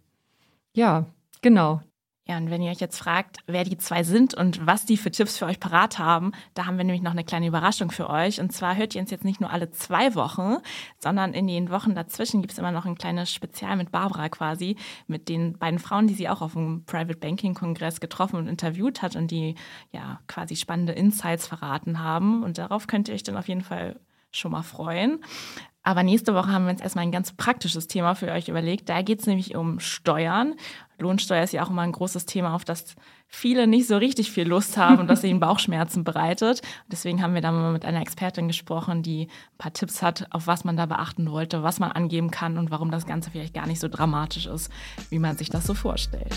ja, 0.79 1.05
genau. 1.41 1.81
Ja, 2.25 2.37
und 2.37 2.49
wenn 2.49 2.61
ihr 2.61 2.71
euch 2.71 2.79
jetzt 2.79 2.97
fragt, 2.97 3.39
wer 3.47 3.65
die 3.65 3.77
zwei 3.77 4.03
sind 4.03 4.33
und 4.33 4.65
was 4.65 4.85
die 4.85 4.95
für 4.95 5.11
Tipps 5.11 5.37
für 5.37 5.45
euch 5.45 5.59
parat 5.59 5.99
haben, 5.99 6.31
da 6.53 6.67
haben 6.67 6.77
wir 6.77 6.85
nämlich 6.85 7.01
noch 7.01 7.11
eine 7.11 7.25
kleine 7.25 7.47
Überraschung 7.47 7.91
für 7.91 8.09
euch. 8.09 8.39
Und 8.39 8.53
zwar 8.53 8.77
hört 8.77 8.95
ihr 8.95 9.01
uns 9.01 9.11
jetzt 9.11 9.25
nicht 9.25 9.41
nur 9.41 9.51
alle 9.51 9.71
zwei 9.71 10.15
Wochen, 10.15 10.57
sondern 10.99 11.33
in 11.33 11.47
den 11.47 11.69
Wochen 11.69 11.95
dazwischen 11.95 12.41
gibt 12.41 12.53
es 12.53 12.59
immer 12.59 12.71
noch 12.71 12.85
ein 12.85 12.97
kleines 12.97 13.33
Spezial 13.33 13.75
mit 13.75 13.91
Barbara 13.91 14.29
quasi, 14.29 14.77
mit 15.07 15.27
den 15.27 15.57
beiden 15.57 15.79
Frauen, 15.79 16.07
die 16.07 16.13
sie 16.13 16.29
auch 16.29 16.41
auf 16.41 16.53
dem 16.53 16.85
Private 16.85 17.17
Banking 17.17 17.55
Kongress 17.55 17.99
getroffen 17.99 18.37
und 18.37 18.47
interviewt 18.47 19.01
hat 19.01 19.17
und 19.17 19.31
die 19.31 19.55
ja 19.91 20.21
quasi 20.27 20.55
spannende 20.55 20.93
Insights 20.93 21.45
verraten 21.45 22.01
haben. 22.01 22.43
Und 22.43 22.57
darauf 22.57 22.87
könnt 22.87 23.09
ihr 23.09 23.15
euch 23.15 23.23
dann 23.23 23.35
auf 23.35 23.49
jeden 23.49 23.63
Fall 23.63 23.99
schon 24.31 24.51
mal 24.51 24.63
freuen. 24.63 25.23
Aber 25.83 26.03
nächste 26.03 26.33
Woche 26.33 26.51
haben 26.51 26.65
wir 26.65 26.71
uns 26.71 26.81
erstmal 26.81 27.03
ein 27.03 27.11
ganz 27.11 27.31
praktisches 27.31 27.87
Thema 27.87 28.13
für 28.13 28.31
euch 28.31 28.49
überlegt. 28.49 28.89
Da 28.89 29.01
geht 29.01 29.21
es 29.21 29.27
nämlich 29.27 29.55
um 29.55 29.79
Steuern. 29.79 30.55
Lohnsteuer 30.99 31.43
ist 31.43 31.53
ja 31.53 31.63
auch 31.63 31.69
immer 31.69 31.83
ein 31.83 31.93
großes 31.93 32.25
Thema, 32.25 32.53
auf 32.53 32.65
das 32.65 32.95
viele 33.27 33.65
nicht 33.65 33.87
so 33.87 33.95
richtig 33.95 34.31
viel 34.31 34.47
Lust 34.47 34.77
haben 34.77 34.99
und 34.99 35.07
das 35.07 35.23
ihnen 35.25 35.39
Bauchschmerzen 35.39 36.03
bereitet. 36.03 36.61
Deswegen 36.91 37.23
haben 37.23 37.33
wir 37.33 37.41
da 37.41 37.51
mal 37.51 37.71
mit 37.71 37.85
einer 37.85 38.01
Expertin 38.01 38.47
gesprochen, 38.47 39.03
die 39.03 39.23
ein 39.23 39.57
paar 39.57 39.73
Tipps 39.73 40.01
hat, 40.01 40.27
auf 40.31 40.47
was 40.47 40.65
man 40.65 40.75
da 40.75 40.85
beachten 40.85 41.31
wollte, 41.31 41.63
was 41.63 41.79
man 41.79 41.91
angeben 41.91 42.29
kann 42.29 42.57
und 42.57 42.71
warum 42.71 42.91
das 42.91 43.05
Ganze 43.05 43.31
vielleicht 43.31 43.53
gar 43.53 43.65
nicht 43.65 43.79
so 43.79 43.87
dramatisch 43.87 44.47
ist, 44.47 44.69
wie 45.09 45.19
man 45.19 45.37
sich 45.37 45.49
das 45.49 45.65
so 45.65 45.73
vorstellt. 45.73 46.35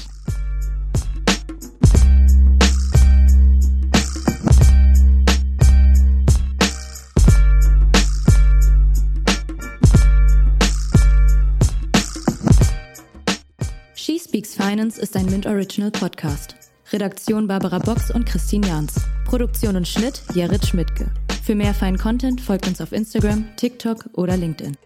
Finance 14.62 14.96
ist 14.96 15.16
ein 15.16 15.27
Mint 15.27 15.44
Original 15.44 15.90
Podcast. 15.90 16.55
Redaktion 16.92 17.48
Barbara 17.48 17.81
Box 17.81 18.12
und 18.12 18.27
Christine 18.27 18.64
Jans. 18.64 18.94
Produktion 19.25 19.75
und 19.75 19.88
Schnitt 19.88 20.22
Jared 20.35 20.64
Schmidtke. 20.64 21.11
Für 21.42 21.57
mehr 21.57 21.75
feinen 21.75 21.98
Content 21.98 22.40
folgt 22.40 22.68
uns 22.68 22.81
auf 22.81 22.92
Instagram, 22.92 23.44
TikTok 23.57 24.09
oder 24.12 24.37
LinkedIn. 24.37 24.77